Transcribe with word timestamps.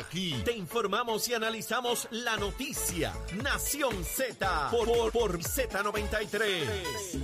Aquí 0.00 0.34
te 0.46 0.56
informamos 0.56 1.28
y 1.28 1.34
analizamos 1.34 2.08
la 2.10 2.38
noticia. 2.38 3.12
Nación 3.42 4.02
Z 4.02 4.70
por, 4.70 4.86
por, 4.86 5.12
por 5.12 5.38
Z93. 5.38 7.20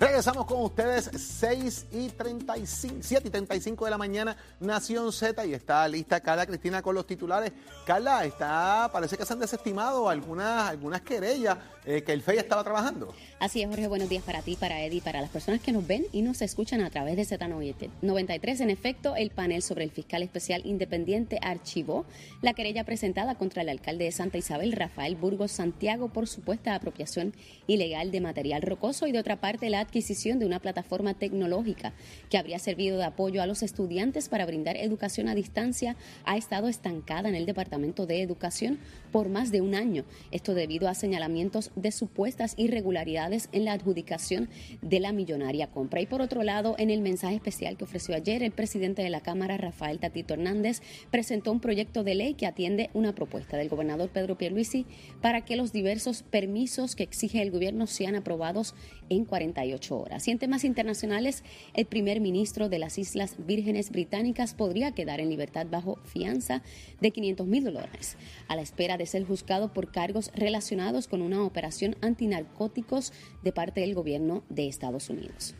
Regresamos 0.00 0.46
con 0.46 0.62
ustedes 0.62 1.10
6 1.14 1.86
y 1.92 2.08
35, 2.08 2.96
7 3.02 3.28
y 3.28 3.30
35 3.30 3.84
de 3.84 3.90
la 3.90 3.98
mañana, 3.98 4.36
Nación 4.58 5.12
Z, 5.12 5.44
y 5.44 5.52
está 5.52 5.86
lista 5.86 6.20
Carla 6.20 6.46
Cristina 6.46 6.80
con 6.80 6.94
los 6.94 7.06
titulares. 7.06 7.52
Carla, 7.86 8.24
está, 8.24 8.88
parece 8.90 9.18
que 9.18 9.26
se 9.26 9.32
han 9.34 9.38
desestimado 9.38 10.08
algunas, 10.08 10.70
algunas 10.70 11.02
querellas 11.02 11.58
eh, 11.84 12.02
que 12.02 12.12
el 12.12 12.22
FEI 12.22 12.38
estaba 12.38 12.62
trabajando. 12.62 13.12
Así 13.40 13.60
es, 13.60 13.68
Jorge, 13.68 13.88
buenos 13.88 14.08
días 14.08 14.22
para 14.22 14.40
ti, 14.42 14.56
para 14.56 14.82
Eddie, 14.82 15.00
para 15.00 15.20
las 15.20 15.30
personas 15.30 15.60
que 15.60 15.72
nos 15.72 15.84
ven 15.84 16.06
y 16.12 16.22
nos 16.22 16.40
escuchan 16.42 16.80
a 16.80 16.90
través 16.90 17.16
de 17.16 17.22
Z93. 17.24 18.60
En 18.60 18.70
efecto, 18.70 19.16
el 19.16 19.30
panel 19.30 19.62
sobre 19.62 19.82
el 19.82 19.90
fiscal 19.90 20.22
especial 20.22 20.62
independiente 20.64 21.40
archivó 21.42 22.04
la 22.40 22.54
querella 22.54 22.84
presentada 22.84 23.34
contra 23.34 23.62
el 23.62 23.68
alcalde 23.68 24.04
de 24.04 24.12
Santa 24.12 24.38
Isabel, 24.38 24.72
Rafael 24.72 25.16
Burgos 25.16 25.50
Santiago, 25.50 26.08
por 26.08 26.28
supuesta 26.28 26.74
apropiación 26.74 27.34
ilegal 27.66 28.12
de 28.12 28.20
material 28.20 28.62
rocoso 28.62 29.08
y 29.08 29.12
de 29.12 29.18
otra 29.18 29.40
parte 29.40 29.68
la 29.68 29.80
adquisición 29.80 30.38
de 30.38 30.46
una 30.46 30.60
plataforma 30.60 31.14
tecnológica 31.14 31.94
que 32.30 32.38
habría 32.38 32.60
servido 32.60 32.98
de 32.98 33.04
apoyo 33.04 33.42
a 33.42 33.46
los 33.46 33.62
estudiantes 33.64 34.28
para 34.28 34.46
brindar 34.46 34.76
educación 34.76 35.28
a 35.28 35.34
distancia 35.34 35.96
ha 36.24 36.36
estado 36.36 36.68
estancada 36.68 37.28
en 37.28 37.34
el 37.34 37.46
Departamento 37.46 38.06
de 38.06 38.22
Educación 38.22 38.78
por 39.10 39.28
más 39.28 39.50
de 39.50 39.60
un 39.60 39.74
año. 39.74 40.04
Esto 40.30 40.54
debido 40.54 40.88
a 40.88 40.94
señalamientos 40.94 41.71
de 41.76 41.92
supuestas 41.92 42.54
irregularidades 42.56 43.48
en 43.52 43.64
la 43.64 43.72
adjudicación 43.72 44.48
de 44.80 45.00
la 45.00 45.12
millonaria 45.12 45.68
compra. 45.68 46.00
Y 46.00 46.06
por 46.06 46.20
otro 46.20 46.42
lado, 46.42 46.74
en 46.78 46.90
el 46.90 47.00
mensaje 47.00 47.36
especial 47.36 47.76
que 47.76 47.84
ofreció 47.84 48.14
ayer, 48.14 48.42
el 48.42 48.52
presidente 48.52 49.02
de 49.02 49.10
la 49.10 49.20
Cámara, 49.20 49.56
Rafael 49.56 49.98
Tatito 49.98 50.34
Hernández, 50.34 50.80
presentó 51.10 51.52
un 51.52 51.60
proyecto 51.60 52.04
de 52.04 52.14
ley 52.14 52.34
que 52.34 52.46
atiende 52.46 52.90
una 52.94 53.14
propuesta 53.14 53.56
del 53.56 53.68
gobernador 53.68 54.10
Pedro 54.10 54.36
Pierluisi 54.36 54.86
para 55.20 55.44
que 55.44 55.56
los 55.56 55.72
diversos 55.72 56.22
permisos 56.22 56.96
que 56.96 57.02
exige 57.02 57.42
el 57.42 57.50
gobierno 57.50 57.86
sean 57.86 58.14
aprobados 58.14 58.74
en 59.16 59.24
48 59.24 59.96
horas. 59.98 60.26
Y 60.28 60.30
en 60.30 60.38
temas 60.38 60.64
internacionales, 60.64 61.44
el 61.74 61.86
primer 61.86 62.20
ministro 62.20 62.68
de 62.68 62.78
las 62.78 62.98
Islas 62.98 63.36
Vírgenes 63.38 63.90
Británicas 63.90 64.54
podría 64.54 64.92
quedar 64.92 65.20
en 65.20 65.28
libertad 65.28 65.66
bajo 65.70 65.98
fianza 66.04 66.62
de 67.00 67.10
500 67.10 67.46
mil 67.46 67.64
dólares, 67.64 68.16
a 68.48 68.56
la 68.56 68.62
espera 68.62 68.96
de 68.96 69.06
ser 69.06 69.24
juzgado 69.24 69.72
por 69.72 69.90
cargos 69.90 70.30
relacionados 70.34 71.08
con 71.08 71.22
una 71.22 71.42
operación 71.44 71.96
antinarcóticos 72.00 73.12
de 73.42 73.52
parte 73.52 73.80
del 73.80 73.94
gobierno 73.94 74.42
de 74.48 74.68
Estados 74.68 75.10
Unidos. 75.10 75.54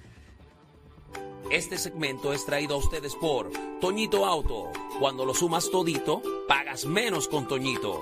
Este 1.50 1.76
segmento 1.76 2.32
es 2.32 2.46
traído 2.46 2.76
a 2.76 2.78
ustedes 2.78 3.14
por 3.14 3.50
Toñito 3.80 4.24
Auto. 4.24 4.70
Cuando 4.98 5.26
lo 5.26 5.34
sumas 5.34 5.70
todito, 5.70 6.22
pagas 6.48 6.86
menos 6.86 7.28
con 7.28 7.46
Toñito. 7.46 8.00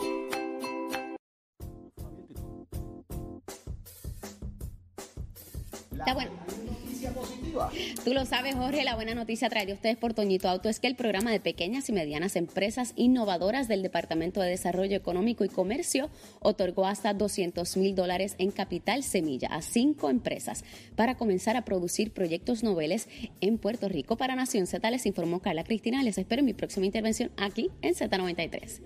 Tú 8.05 8.15
lo 8.15 8.25
sabes, 8.25 8.55
Jorge, 8.55 8.83
la 8.83 8.95
buena 8.95 9.15
noticia 9.15 9.51
trae 9.51 9.71
a 9.71 9.75
ustedes 9.75 9.99
por 9.99 10.15
Toñito 10.15 10.49
Auto 10.49 10.71
es 10.71 10.81
que 10.81 10.87
el 10.87 10.97
programa 10.97 11.33
de 11.33 11.39
pequeñas 11.39 11.87
y 11.91 11.93
medianas 11.93 12.35
empresas 12.35 12.95
innovadoras 12.97 13.69
del 13.69 13.83
Departamento 13.83 14.41
de 14.41 14.49
Desarrollo 14.49 14.97
Económico 14.97 15.45
y 15.45 15.51
Comercio 15.51 16.09
otorgó 16.41 16.87
hasta 16.87 17.13
200 17.13 17.77
mil 17.77 17.95
dólares 17.95 18.37
en 18.39 18.53
capital 18.53 19.03
semilla 19.03 19.49
a 19.49 19.61
cinco 19.61 20.09
empresas 20.09 20.65
para 20.97 21.17
comenzar 21.17 21.59
a 21.59 21.67
producir 21.67 22.13
proyectos 22.13 22.63
noveles 22.63 23.07
en 23.43 23.59
Puerto 23.59 23.87
Rico. 23.87 24.17
Para 24.17 24.35
Nación 24.35 24.67
Z 24.67 24.91
les 24.91 25.05
informó 25.05 25.41
Carla 25.41 25.65
Cristina. 25.65 26.03
Les 26.03 26.17
espero 26.17 26.41
en 26.41 26.47
mi 26.47 26.55
próxima 26.55 26.87
intervención 26.87 27.31
aquí 27.37 27.71
en 27.83 27.95
Z93. 27.95 28.81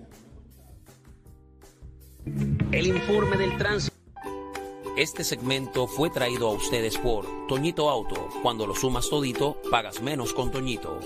El 2.73 2.87
informe 2.87 3.37
del 3.37 3.57
tránsito. 3.57 4.04
Este 4.97 5.25
segmento 5.25 5.87
fue 5.87 6.09
traído 6.09 6.47
a 6.47 6.53
ustedes 6.53 6.97
por 6.97 7.25
Toñito 7.47 7.89
Auto. 7.89 8.29
Cuando 8.41 8.65
lo 8.65 8.73
sumas 8.73 9.09
todito, 9.09 9.57
pagas 9.69 10.01
menos 10.01 10.33
con 10.33 10.51
Toñito. 10.51 11.01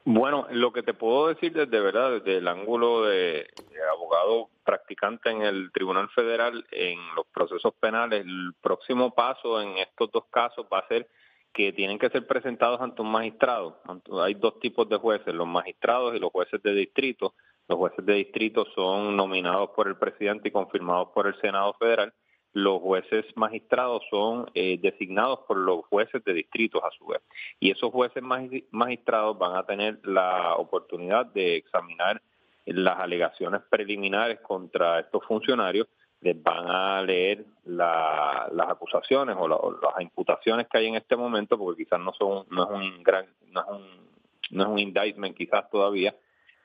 Bueno, 0.03 0.47
lo 0.49 0.73
que 0.73 0.81
te 0.81 0.95
puedo 0.95 1.27
decir 1.27 1.53
desde 1.53 1.79
verdad, 1.79 2.11
desde 2.11 2.37
el 2.37 2.47
ángulo 2.47 3.03
de, 3.03 3.47
abogado 3.93 4.49
practicante 4.63 5.29
en 5.29 5.43
el 5.43 5.71
Tribunal 5.71 6.09
Federal 6.09 6.65
en 6.71 6.97
los 7.15 7.27
procesos 7.27 7.73
penales, 7.79 8.25
el 8.25 8.53
próximo 8.61 9.13
paso 9.13 9.61
en 9.61 9.77
estos 9.77 10.11
dos 10.11 10.25
casos 10.31 10.65
va 10.73 10.79
a 10.79 10.87
ser 10.87 11.07
que 11.53 11.71
tienen 11.73 11.99
que 11.99 12.09
ser 12.09 12.25
presentados 12.25 12.81
ante 12.81 13.01
un 13.01 13.11
magistrado. 13.11 13.79
Hay 14.23 14.33
dos 14.33 14.59
tipos 14.59 14.89
de 14.89 14.97
jueces, 14.97 15.35
los 15.35 15.47
magistrados 15.47 16.15
y 16.15 16.19
los 16.19 16.31
jueces 16.31 16.63
de 16.63 16.73
distrito. 16.73 17.35
Los 17.67 17.77
jueces 17.77 18.03
de 18.05 18.13
distrito 18.13 18.65
son 18.73 19.15
nominados 19.15 19.69
por 19.75 19.87
el 19.87 19.97
presidente 19.97 20.47
y 20.47 20.51
confirmados 20.51 21.09
por 21.13 21.27
el 21.27 21.39
Senado 21.41 21.73
Federal. 21.73 22.11
Los 22.53 22.81
jueces 22.81 23.25
magistrados 23.35 24.03
son 24.09 24.49
eh, 24.53 24.77
designados 24.81 25.39
por 25.47 25.57
los 25.57 25.85
jueces 25.85 26.23
de 26.23 26.33
distritos 26.33 26.81
a 26.83 26.91
su 26.91 27.05
vez. 27.07 27.21
Y 27.59 27.71
esos 27.71 27.91
jueces 27.91 28.21
magistrados 28.71 29.37
van 29.37 29.55
a 29.55 29.65
tener 29.65 29.99
la 30.03 30.55
oportunidad 30.55 31.25
de 31.27 31.55
examinar 31.55 32.21
las 32.65 32.99
alegaciones 32.99 33.61
preliminares 33.69 34.39
contra 34.41 34.99
estos 34.99 35.23
funcionarios 35.25 35.87
les 36.21 36.41
van 36.41 36.67
a 36.67 37.01
leer 37.01 37.45
las 37.65 38.69
acusaciones 38.69 39.35
o, 39.39 39.47
las 39.47 40.01
imputaciones 40.01 40.67
que 40.67 40.77
hay 40.77 40.87
en 40.87 40.95
este 40.95 41.15
momento, 41.15 41.57
porque 41.57 41.83
quizás 41.83 41.99
no 41.99 42.13
son 42.13 42.45
no 42.51 42.63
es 42.63 42.69
un 42.69 43.03
gran 43.03 43.25
no 43.47 43.61
es 43.61 43.67
un, 43.69 43.87
no 44.51 44.63
es 44.63 44.69
un 44.69 44.79
indictment 44.79 45.35
quizás 45.35 45.69
todavía, 45.69 46.15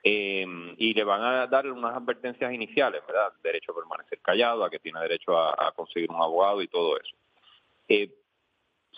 eh, 0.03 0.45
y 0.77 0.93
le 0.93 1.03
van 1.03 1.21
a 1.23 1.47
dar 1.47 1.67
unas 1.67 1.95
advertencias 1.95 2.53
iniciales, 2.53 3.01
¿verdad? 3.07 3.33
Derecho 3.43 3.71
a 3.71 3.75
permanecer 3.75 4.19
callado, 4.19 4.63
a 4.63 4.69
que 4.69 4.79
tiene 4.79 4.99
derecho 5.01 5.37
a, 5.37 5.71
conseguir 5.75 6.09
un 6.09 6.21
abogado 6.21 6.61
y 6.61 6.67
todo 6.67 6.97
eso. 6.97 7.15
Eh, 7.87 8.11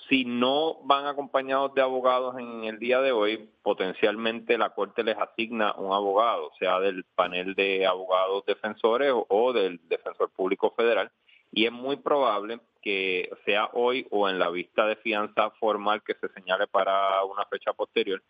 si 0.07 0.25
no 0.25 0.79
van 0.83 1.05
acompañados 1.05 1.73
de 1.75 1.81
abogados 1.81 2.37
en 2.39 2.63
el 2.63 2.79
día 2.79 2.99
de 2.99 3.11
hoy, 3.11 3.49
potencialmente 3.61 4.57
la 4.57 4.71
Corte 4.71 5.03
les 5.03 5.17
asigna 5.17 5.73
un 5.77 5.93
abogado, 5.93 6.51
sea 6.57 6.79
del 6.79 7.03
panel 7.15 7.53
de 7.53 7.85
abogados 7.85 8.45
defensores 8.45 9.13
o, 9.13 9.53
del 9.53 9.79
defensor 9.87 10.31
público 10.31 10.73
federal, 10.75 11.11
y 11.51 11.65
es 11.65 11.71
muy 11.71 11.97
probable 11.97 12.59
que 12.81 13.29
sea 13.45 13.69
hoy 13.73 14.07
o 14.09 14.29
en 14.29 14.39
la 14.39 14.49
vista 14.49 14.85
de 14.87 14.95
fianza 14.95 15.51
formal 15.51 16.01
que 16.03 16.15
se 16.15 16.29
señale 16.29 16.67
para 16.67 17.23
una 17.23 17.45
fecha 17.45 17.73
posterior, 17.73 18.21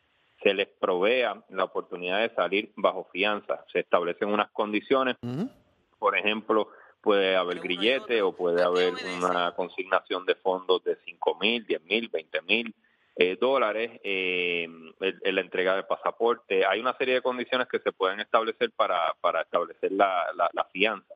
se 0.42 0.54
les 0.54 0.68
provea 0.68 1.44
la 1.50 1.66
oportunidad 1.66 2.22
de 2.22 2.34
salir 2.34 2.72
bajo 2.76 3.08
fianza. 3.12 3.66
Se 3.72 3.80
establecen 3.80 4.30
unas 4.30 4.50
condiciones, 4.52 5.16
por 5.98 6.18
ejemplo, 6.18 6.70
puede 7.02 7.36
haber 7.36 7.60
grillete 7.60 8.22
o 8.22 8.34
puede 8.34 8.64
haber 8.64 8.94
una 9.18 9.54
consignación 9.56 10.26
de 10.26 10.36
fondos 10.36 10.84
de 10.84 10.98
5 11.06 11.38
mil, 11.40 11.66
10 11.66 11.84
mil, 11.84 12.10
20 12.10 12.42
mil 12.44 12.76
eh, 13.16 13.38
dólares 13.40 14.00
eh, 14.04 14.64
en, 14.64 15.36
la 15.36 15.42
entrega 15.42 15.76
de 15.76 15.84
pasaporte. 15.84 16.66
Hay 16.66 16.80
una 16.80 16.96
serie 16.98 17.16
de 17.16 17.22
condiciones 17.22 17.68
que 17.68 17.80
se 17.80 17.92
pueden 17.92 18.22
establecer 18.22 18.72
para, 18.72 19.14
para 19.20 19.42
establecer 19.42 19.92
la, 19.92 20.26
la, 20.54 20.64
fianza. 20.72 21.14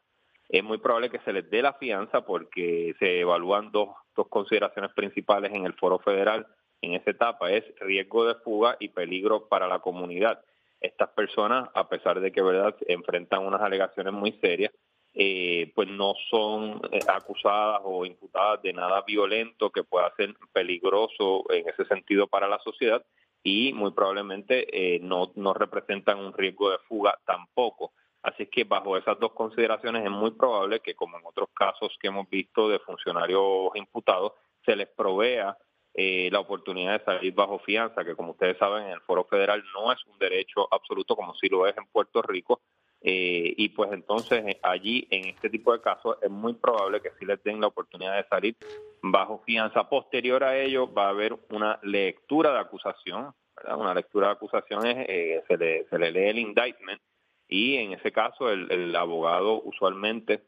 Es 0.49 0.63
muy 0.63 0.79
probable 0.79 1.09
que 1.09 1.19
se 1.19 1.31
les 1.31 1.49
dé 1.49 1.61
la 1.61 1.73
fianza 1.73 2.25
porque 2.25 2.93
se 2.99 3.21
evalúan 3.21 3.71
dos, 3.71 3.89
dos 4.15 4.27
consideraciones 4.27 4.91
principales 4.93 5.53
en 5.53 5.65
el 5.65 5.73
foro 5.75 5.99
federal 5.99 6.45
en 6.83 6.93
esa 6.95 7.11
etapa, 7.11 7.49
es 7.51 7.63
riesgo 7.79 8.25
de 8.25 8.35
fuga 8.35 8.75
y 8.79 8.89
peligro 8.89 9.47
para 9.47 9.67
la 9.67 9.79
comunidad. 9.79 10.43
Estas 10.81 11.09
personas, 11.11 11.69
a 11.73 11.87
pesar 11.87 12.19
de 12.19 12.31
que 12.31 12.41
verdad 12.41 12.75
enfrentan 12.87 13.45
unas 13.45 13.61
alegaciones 13.61 14.13
muy 14.13 14.33
serias, 14.33 14.73
eh, 15.13 15.71
pues 15.75 15.87
no 15.87 16.13
son 16.29 16.81
eh, 16.91 16.99
acusadas 17.07 17.81
o 17.85 18.05
imputadas 18.05 18.61
de 18.63 18.73
nada 18.73 19.01
violento 19.03 19.69
que 19.69 19.83
pueda 19.83 20.11
ser 20.17 20.35
peligroso 20.51 21.45
en 21.51 21.69
ese 21.69 21.85
sentido 21.85 22.27
para 22.27 22.47
la 22.47 22.59
sociedad 22.59 23.01
y 23.43 23.71
muy 23.73 23.91
probablemente 23.91 24.65
eh, 24.71 24.99
no, 24.99 25.31
no 25.35 25.53
representan 25.53 26.19
un 26.19 26.33
riesgo 26.33 26.71
de 26.71 26.79
fuga 26.89 27.17
tampoco. 27.25 27.93
Así 28.23 28.47
que 28.47 28.63
bajo 28.63 28.97
esas 28.97 29.19
dos 29.19 29.33
consideraciones 29.33 30.03
es 30.03 30.11
muy 30.11 30.31
probable 30.31 30.79
que, 30.79 30.95
como 30.95 31.17
en 31.17 31.25
otros 31.25 31.49
casos 31.53 31.95
que 32.01 32.07
hemos 32.07 32.29
visto 32.29 32.67
de 32.67 32.79
funcionarios 32.79 33.71
imputados, 33.75 34.33
se 34.65 34.75
les 34.75 34.87
provea 34.87 35.57
la 35.95 36.39
oportunidad 36.39 36.99
de 36.99 37.05
salir 37.05 37.33
bajo 37.33 37.59
fianza, 37.59 38.03
que 38.03 38.15
como 38.15 38.31
ustedes 38.31 38.57
saben 38.57 38.85
en 38.85 38.91
el 38.91 39.01
Foro 39.01 39.25
Federal 39.25 39.63
no 39.73 39.91
es 39.91 39.99
un 40.07 40.17
derecho 40.17 40.67
absoluto 40.71 41.15
como 41.15 41.35
si 41.35 41.49
lo 41.49 41.67
es 41.67 41.77
en 41.77 41.85
Puerto 41.85 42.21
Rico, 42.21 42.61
eh, 43.05 43.53
y 43.57 43.69
pues 43.69 43.91
entonces 43.91 44.43
eh, 44.47 44.59
allí, 44.63 45.05
en 45.11 45.25
este 45.25 45.49
tipo 45.49 45.73
de 45.73 45.81
casos, 45.81 46.17
es 46.21 46.29
muy 46.29 46.53
probable 46.53 47.01
que 47.01 47.11
sí 47.19 47.25
les 47.25 47.43
den 47.43 47.59
la 47.59 47.67
oportunidad 47.67 48.15
de 48.15 48.27
salir 48.29 48.55
bajo 49.01 49.43
fianza. 49.45 49.89
Posterior 49.89 50.41
a 50.43 50.57
ello, 50.57 50.91
va 50.91 51.07
a 51.07 51.09
haber 51.09 51.37
una 51.49 51.79
lectura 51.83 52.53
de 52.53 52.59
acusación, 52.59 53.33
¿verdad? 53.57 53.77
Una 53.77 53.93
lectura 53.93 54.27
de 54.27 54.33
acusación 54.33 54.85
es, 54.87 55.05
eh, 55.09 55.43
se, 55.49 55.57
le, 55.57 55.85
se 55.89 55.99
le 55.99 56.11
lee 56.11 56.29
el 56.29 56.39
indictment 56.39 57.01
y 57.49 57.75
en 57.75 57.91
ese 57.91 58.13
caso 58.13 58.49
el, 58.49 58.95
abogado 58.95 59.61
usualmente 59.63 60.41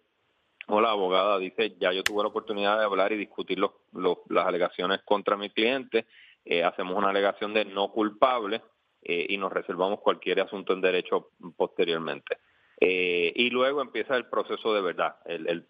o 0.67 0.81
la 0.81 0.91
abogada 0.91 1.37
dice, 1.37 1.75
ya 1.79 1.91
yo 1.91 2.03
tuve 2.03 2.23
la 2.23 2.29
oportunidad 2.29 2.79
de 2.79 2.85
hablar 2.85 3.11
y 3.11 3.17
discutir 3.17 3.59
los, 3.59 3.71
las 4.29 4.45
alegaciones 4.45 5.01
contra 5.03 5.37
mi 5.37 5.49
cliente, 5.49 6.05
hacemos 6.63 6.95
una 6.95 7.09
alegación 7.09 7.53
de 7.53 7.65
no 7.65 7.91
culpable, 7.91 8.61
eh, 9.07 9.27
y 9.29 9.37
nos 9.37 9.53
reservamos 9.53 9.99
cualquier 9.99 10.39
asunto 10.41 10.73
en 10.73 10.81
derecho 10.81 11.29
posteriormente. 11.55 12.39
Eh, 12.81 13.31
y 13.35 13.51
luego 13.51 13.83
empieza 13.83 14.17
el 14.17 14.25
proceso 14.25 14.73
de 14.73 14.81
verdad, 14.81 15.17
el, 15.25 15.63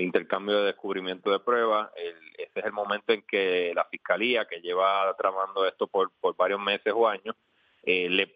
intercambio 0.00 0.60
de 0.60 0.66
descubrimiento 0.66 1.32
de 1.32 1.40
pruebas. 1.40 1.90
ese 1.96 2.52
es 2.54 2.64
el 2.64 2.72
momento 2.72 3.12
en 3.12 3.22
que 3.22 3.72
la 3.74 3.84
fiscalía, 3.86 4.46
que 4.46 4.60
lleva 4.60 5.12
tramando 5.18 5.66
esto 5.66 5.88
por, 5.88 6.12
varios 6.36 6.60
meses 6.60 6.92
o 6.94 7.08
años, 7.08 7.34
eh, 7.82 8.08
le, 8.08 8.32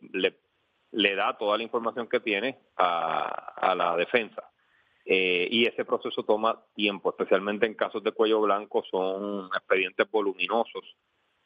le, 0.91 1.15
da 1.15 1.38
toda 1.38 1.56
la 1.56 1.62
información 1.62 2.09
que 2.09 2.19
tiene 2.19 2.59
a, 2.77 3.29
a 3.55 3.75
la 3.77 3.97
defensa. 3.97 4.43
Y 5.06 5.67
ese 5.67 5.85
proceso 5.85 6.25
toma 6.25 6.61
tiempo, 6.75 7.11
especialmente 7.11 7.67
en 7.67 7.75
casos 7.75 8.03
de 8.03 8.12
cuello 8.12 8.41
blanco, 8.41 8.82
son 8.91 9.47
expedientes 9.55 10.11
voluminosos 10.11 10.85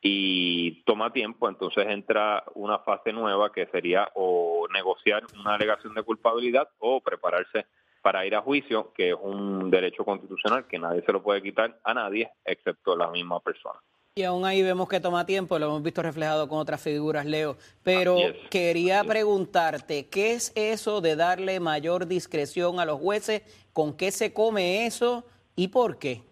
y 0.02 0.82
toma 0.84 1.12
tiempo, 1.12 1.48
entonces 1.48 1.86
entra 1.88 2.42
una 2.54 2.78
fase 2.78 3.12
nueva 3.12 3.52
que 3.52 3.66
sería 3.66 4.08
o 4.14 4.66
negociar 4.72 5.24
una 5.38 5.56
alegación 5.56 5.94
de 5.94 6.02
culpabilidad 6.02 6.68
o 6.78 7.00
prepararse 7.00 7.66
para 8.00 8.24
ir 8.24 8.34
a 8.34 8.40
juicio, 8.40 8.92
que 8.94 9.10
es 9.10 9.16
un 9.20 9.70
derecho 9.70 10.04
constitucional 10.04 10.66
que 10.66 10.78
nadie 10.78 11.02
se 11.02 11.12
lo 11.12 11.22
puede 11.22 11.42
quitar 11.42 11.78
a 11.84 11.92
nadie 11.92 12.30
excepto 12.44 12.96
la 12.96 13.10
misma 13.10 13.40
persona. 13.40 13.78
Y 14.16 14.24
aún 14.24 14.44
ahí 14.44 14.60
vemos 14.60 14.88
que 14.88 14.98
toma 14.98 15.24
tiempo, 15.24 15.56
lo 15.56 15.66
hemos 15.66 15.84
visto 15.84 16.02
reflejado 16.02 16.48
con 16.48 16.58
otras 16.58 16.82
figuras, 16.82 17.24
Leo. 17.26 17.56
Pero 17.84 18.16
quería 18.50 19.04
preguntarte, 19.04 20.08
¿qué 20.08 20.32
es 20.32 20.52
eso 20.56 21.00
de 21.00 21.14
darle 21.14 21.60
mayor 21.60 22.06
discreción 22.08 22.80
a 22.80 22.84
los 22.84 22.98
jueces? 22.98 23.42
¿Con 23.72 23.96
qué 23.96 24.10
se 24.10 24.34
come 24.34 24.84
eso 24.84 25.24
y 25.54 25.68
por 25.68 26.00
qué? 26.00 26.22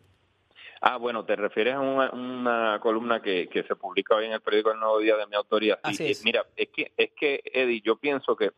Ah, 0.80 0.96
bueno, 0.96 1.24
te 1.24 1.36
refieres 1.36 1.74
a 1.74 1.80
una, 1.80 2.80
columna 2.80 3.22
que, 3.22 3.48
que, 3.48 3.62
se 3.62 3.76
publica 3.76 4.16
hoy 4.16 4.26
en 4.26 4.32
el 4.32 4.40
periódico 4.40 4.72
El 4.72 4.80
Nuevo 4.80 4.98
Día 4.98 5.16
de 5.16 5.28
mi 5.28 5.36
autoría. 5.36 5.78
Así 5.84 6.04
es. 6.04 6.24
Mira, 6.24 6.44
es 6.56 6.68
que, 6.70 6.92
es 6.96 7.10
que, 7.12 7.42
Eddie, 7.44 7.80
yo 7.80 7.94
pienso 7.96 8.34
que, 8.34 8.50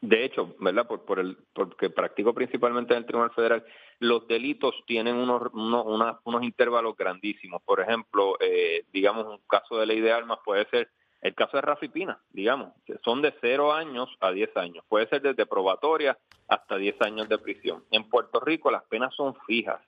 de 0.00 0.24
hecho, 0.24 0.54
¿verdad? 0.60 0.86
Por, 0.86 1.04
por 1.04 1.18
el, 1.18 1.36
porque 1.52 1.90
practico 1.90 2.32
principalmente 2.34 2.94
en 2.94 2.98
el 2.98 3.06
Tribunal 3.06 3.32
Federal, 3.32 3.64
los 3.98 4.26
delitos 4.28 4.74
tienen 4.86 5.16
unos, 5.16 5.52
unos, 5.52 6.18
unos 6.24 6.42
intervalos 6.42 6.96
grandísimos. 6.96 7.62
Por 7.62 7.80
ejemplo, 7.80 8.36
eh, 8.40 8.84
digamos, 8.92 9.26
un 9.26 9.40
caso 9.48 9.78
de 9.78 9.86
ley 9.86 10.00
de 10.00 10.12
armas 10.12 10.38
puede 10.44 10.66
ser 10.66 10.88
el 11.20 11.34
caso 11.34 11.56
de 11.56 11.62
Rafi 11.62 11.88
Pina, 11.88 12.20
digamos, 12.30 12.72
son 13.04 13.22
de 13.22 13.34
0 13.40 13.72
años 13.72 14.08
a 14.20 14.30
10 14.30 14.56
años. 14.56 14.84
Puede 14.88 15.08
ser 15.08 15.20
desde 15.20 15.46
probatoria 15.46 16.16
hasta 16.46 16.76
10 16.76 17.02
años 17.02 17.28
de 17.28 17.38
prisión. 17.38 17.84
En 17.90 18.08
Puerto 18.08 18.38
Rico 18.38 18.70
las 18.70 18.84
penas 18.84 19.14
son 19.16 19.34
fijas. 19.46 19.80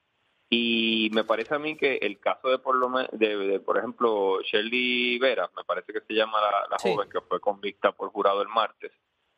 Y 0.53 1.09
me 1.13 1.23
parece 1.23 1.55
a 1.55 1.61
mí 1.61 1.77
que 1.77 1.99
el 2.03 2.19
caso 2.19 2.49
de 2.49 2.59
por, 2.59 2.75
lo 2.75 2.91
de, 3.13 3.61
por 3.61 3.79
ejemplo, 3.79 4.43
Shirley 4.43 5.17
Vera, 5.21 5.49
me 5.57 5.63
parece 5.63 5.93
que 5.93 6.01
se 6.01 6.13
llama 6.13 6.39
la, 6.69 6.77
joven 6.77 7.09
que 7.09 7.21
fue 7.21 7.39
convicta 7.39 7.93
por 7.93 8.11
jurado 8.11 8.43
el 8.43 8.49
martes, 8.49 8.91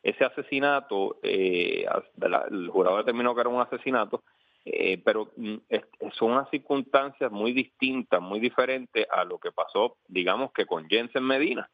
ese 0.03 0.25
asesinato, 0.25 1.17
eh, 1.23 1.85
el 2.51 2.69
jurado 2.69 2.97
determinó 2.97 3.33
que 3.33 3.41
era 3.41 3.49
un 3.49 3.61
asesinato, 3.61 4.21
eh, 4.65 5.01
pero 5.03 5.31
mm, 5.35 5.55
son 6.11 6.31
unas 6.31 6.49
circunstancias 6.49 7.31
muy 7.31 7.53
distintas, 7.53 8.21
muy 8.21 8.39
diferentes 8.39 9.07
a 9.09 9.23
lo 9.23 9.39
que 9.39 9.51
pasó, 9.51 9.97
digamos 10.07 10.51
que 10.51 10.65
con 10.65 10.87
Jensen 10.89 11.23
Medina. 11.23 11.69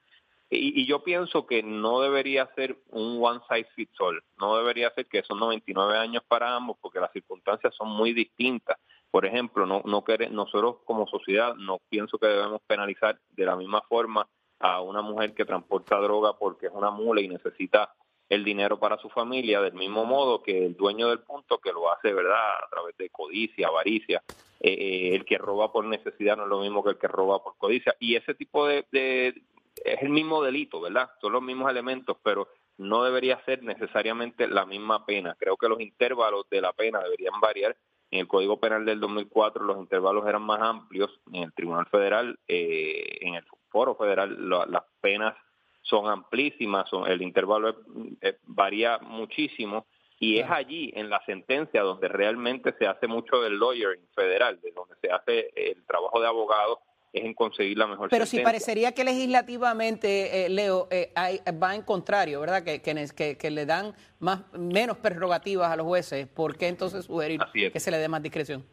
Y, 0.51 0.81
y, 0.81 0.87
yo 0.87 1.03
pienso 1.03 1.45
que 1.45 1.61
no 1.61 2.01
debería 2.01 2.49
ser 2.55 2.75
un 2.89 3.19
one 3.23 3.39
size 3.47 3.69
fits 3.75 4.01
all, 4.01 4.23
no 4.39 4.57
debería 4.57 4.89
ser 4.91 5.05
que 5.05 5.21
son 5.21 5.39
99 5.39 5.95
años 5.95 6.23
para 6.27 6.55
ambos, 6.55 6.77
porque 6.81 6.99
las 6.99 7.11
circunstancias 7.11 7.75
son 7.75 7.89
muy 7.89 8.13
distintas. 8.13 8.77
Por 9.11 9.25
ejemplo, 9.25 9.65
no, 9.65 9.81
no 9.85 10.03
nosotros 10.31 10.77
como 10.85 11.07
sociedad 11.07 11.55
no 11.55 11.79
pienso 11.89 12.17
que 12.17 12.27
debemos 12.27 12.61
penalizar 12.65 13.19
de 13.31 13.45
la 13.45 13.55
misma 13.55 13.81
forma 13.81 14.27
a 14.59 14.81
una 14.81 15.01
mujer 15.01 15.33
que 15.33 15.45
transporta 15.45 15.97
droga 15.97 16.33
porque 16.37 16.67
es 16.67 16.71
una 16.73 16.91
mula 16.91 17.21
y 17.21 17.27
necesita 17.27 17.93
el 18.29 18.43
dinero 18.43 18.79
para 18.79 18.97
su 18.97 19.09
familia, 19.09 19.61
del 19.61 19.73
mismo 19.73 20.05
modo 20.05 20.41
que 20.43 20.65
el 20.65 20.75
dueño 20.75 21.09
del 21.09 21.19
punto 21.19 21.57
que 21.57 21.71
lo 21.71 21.91
hace, 21.91 22.13
¿verdad?, 22.13 22.63
a 22.63 22.69
través 22.69 22.95
de 22.97 23.09
codicia, 23.09 23.67
avaricia. 23.67 24.23
Eh, 24.59 24.71
eh, 24.71 25.15
el 25.15 25.25
que 25.25 25.37
roba 25.37 25.71
por 25.71 25.85
necesidad 25.85 26.37
no 26.37 26.43
es 26.43 26.49
lo 26.49 26.61
mismo 26.61 26.83
que 26.83 26.91
el 26.91 26.97
que 26.97 27.07
roba 27.07 27.43
por 27.43 27.57
codicia. 27.57 27.95
Y 27.99 28.15
ese 28.15 28.35
tipo 28.35 28.67
de, 28.67 28.85
de, 28.91 29.41
es 29.83 30.01
el 30.01 30.09
mismo 30.09 30.43
delito, 30.43 30.81
¿verdad? 30.81 31.09
Son 31.21 31.33
los 31.33 31.41
mismos 31.41 31.71
elementos, 31.71 32.17
pero 32.23 32.47
no 32.77 33.03
debería 33.03 33.43
ser 33.45 33.63
necesariamente 33.63 34.47
la 34.47 34.65
misma 34.65 35.05
pena. 35.05 35.35
Creo 35.39 35.57
que 35.57 35.67
los 35.67 35.81
intervalos 35.81 36.49
de 36.49 36.61
la 36.61 36.73
pena 36.73 36.99
deberían 36.99 37.39
variar 37.41 37.75
en 38.11 38.21
el 38.21 38.27
Código 38.27 38.59
Penal 38.59 38.85
del 38.85 38.99
2004 38.99 39.63
los 39.63 39.77
intervalos 39.77 40.27
eran 40.27 40.41
más 40.41 40.61
amplios. 40.61 41.11
En 41.31 41.43
el 41.43 41.53
Tribunal 41.53 41.85
Federal, 41.87 42.39
eh, 42.47 43.17
en 43.21 43.35
el 43.35 43.45
Foro 43.69 43.95
Federal, 43.95 44.49
las 44.49 44.83
penas 44.99 45.35
son 45.81 46.07
amplísimas, 46.07 46.89
son, 46.89 47.09
el 47.09 47.21
intervalo 47.21 47.75
varía 48.45 48.99
muchísimo 48.99 49.85
y 50.19 50.39
es 50.39 50.49
allí 50.49 50.91
en 50.95 51.09
la 51.09 51.23
sentencia 51.25 51.81
donde 51.81 52.07
realmente 52.09 52.75
se 52.77 52.87
hace 52.87 53.07
mucho 53.07 53.41
del 53.41 53.57
lawyering 53.57 54.05
federal, 54.13 54.59
de 54.61 54.71
donde 54.71 54.95
se 55.01 55.09
hace 55.09 55.51
el 55.55 55.85
trabajo 55.85 56.19
de 56.19 56.27
abogado 56.27 56.81
es 57.11 57.25
en 57.25 57.33
conseguir 57.33 57.77
la 57.77 57.87
mejor 57.87 58.09
Pero 58.09 58.25
si 58.25 58.39
parecería 58.39 58.91
que 58.91 59.03
legislativamente, 59.03 60.45
eh, 60.45 60.49
Leo, 60.49 60.87
eh, 60.91 61.11
va 61.61 61.73
en 61.73 61.81
contrario, 61.81 62.39
¿verdad? 62.39 62.63
Que, 62.63 62.81
que, 62.81 63.37
que, 63.37 63.49
le 63.49 63.65
dan 63.65 63.95
más 64.19 64.41
menos 64.53 64.97
prerrogativas 64.97 65.71
a 65.71 65.75
los 65.75 65.87
jueces, 65.87 66.27
¿por 66.27 66.55
qué 66.57 66.67
entonces 66.67 67.05
sugerir 67.05 67.41
que 67.53 67.79
se 67.79 67.91
le 67.91 67.97
dé 67.97 68.07
más 68.07 68.21
discreción? 68.21 68.63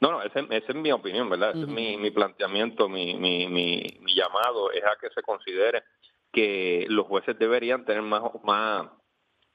No, 0.00 0.10
no, 0.10 0.22
esa, 0.22 0.40
es 0.50 0.74
mi 0.74 0.90
opinión, 0.90 1.30
¿verdad? 1.30 1.50
Ese 1.50 1.60
es 1.60 1.68
mi, 1.68 1.96
mi 1.96 2.10
planteamiento, 2.10 2.88
mi, 2.88 3.14
mi, 3.14 3.46
mi, 3.46 4.00
llamado 4.12 4.72
es 4.72 4.82
a 4.82 4.96
que 5.00 5.08
se 5.14 5.22
considere 5.22 5.84
que 6.32 6.86
los 6.88 7.06
jueces 7.06 7.38
deberían 7.38 7.84
tener 7.84 8.02
más, 8.02 8.22
más, 8.42 8.88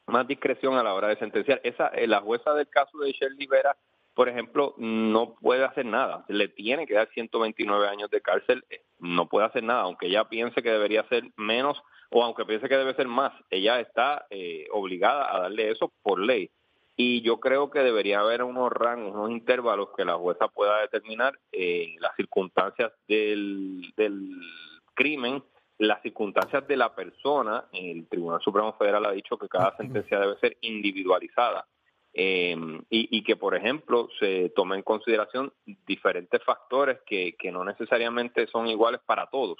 más 0.05 0.27
discreción 0.27 0.75
a 0.75 0.83
la 0.83 0.93
hora 0.93 1.09
de 1.09 1.17
sentenciar. 1.17 1.59
Esa, 1.63 1.87
eh, 1.89 2.07
la 2.07 2.21
jueza 2.21 2.53
del 2.53 2.67
caso 2.69 2.97
de 2.99 3.11
Shirley 3.11 3.47
Vera 3.47 3.75
por 4.17 4.29
ejemplo, 4.29 4.73
no 4.77 5.35
puede 5.35 5.63
hacer 5.63 5.85
nada. 5.85 6.25
Le 6.27 6.47
tiene 6.47 6.87
que 6.87 6.95
dar 6.95 7.07
129 7.13 7.87
años 7.87 8.09
de 8.09 8.19
cárcel, 8.19 8.65
eh, 8.71 8.81
no 8.97 9.29
puede 9.29 9.45
hacer 9.45 9.61
nada, 9.61 9.81
aunque 9.81 10.07
ella 10.07 10.27
piense 10.27 10.63
que 10.63 10.71
debería 10.71 11.07
ser 11.07 11.25
menos 11.35 11.79
o 12.09 12.23
aunque 12.23 12.43
piense 12.43 12.67
que 12.67 12.77
debe 12.77 12.95
ser 12.95 13.07
más, 13.07 13.31
ella 13.51 13.79
está 13.79 14.25
eh, 14.31 14.65
obligada 14.71 15.31
a 15.31 15.41
darle 15.41 15.69
eso 15.69 15.93
por 16.01 16.19
ley. 16.19 16.49
Y 16.95 17.21
yo 17.21 17.39
creo 17.39 17.69
que 17.69 17.81
debería 17.81 18.21
haber 18.21 18.41
unos 18.41 18.71
rangos, 18.71 19.13
unos 19.13 19.29
intervalos 19.29 19.89
que 19.95 20.03
la 20.03 20.15
jueza 20.15 20.47
pueda 20.47 20.81
determinar 20.81 21.37
en 21.51 22.01
las 22.01 22.15
circunstancias 22.15 22.91
del, 23.07 23.93
del 23.97 24.31
crimen, 24.95 25.43
las 25.77 26.01
circunstancias 26.01 26.67
de 26.67 26.77
la 26.77 26.93
persona. 26.93 27.65
El 27.71 28.07
Tribunal 28.07 28.41
Supremo 28.41 28.73
Federal 28.73 29.05
ha 29.05 29.11
dicho 29.11 29.37
que 29.37 29.47
cada 29.47 29.75
sentencia 29.77 30.19
debe 30.19 30.39
ser 30.39 30.57
individualizada 30.61 31.67
eh, 32.13 32.55
y, 32.89 33.23
que, 33.23 33.35
por 33.35 33.55
ejemplo, 33.55 34.09
se 34.19 34.49
tomen 34.55 34.79
en 34.79 34.83
consideración 34.83 35.53
diferentes 35.85 36.43
factores 36.43 36.99
que, 37.05 37.35
que 37.37 37.51
no 37.51 37.63
necesariamente 37.63 38.47
son 38.47 38.67
iguales 38.67 39.01
para 39.05 39.27
todos. 39.27 39.59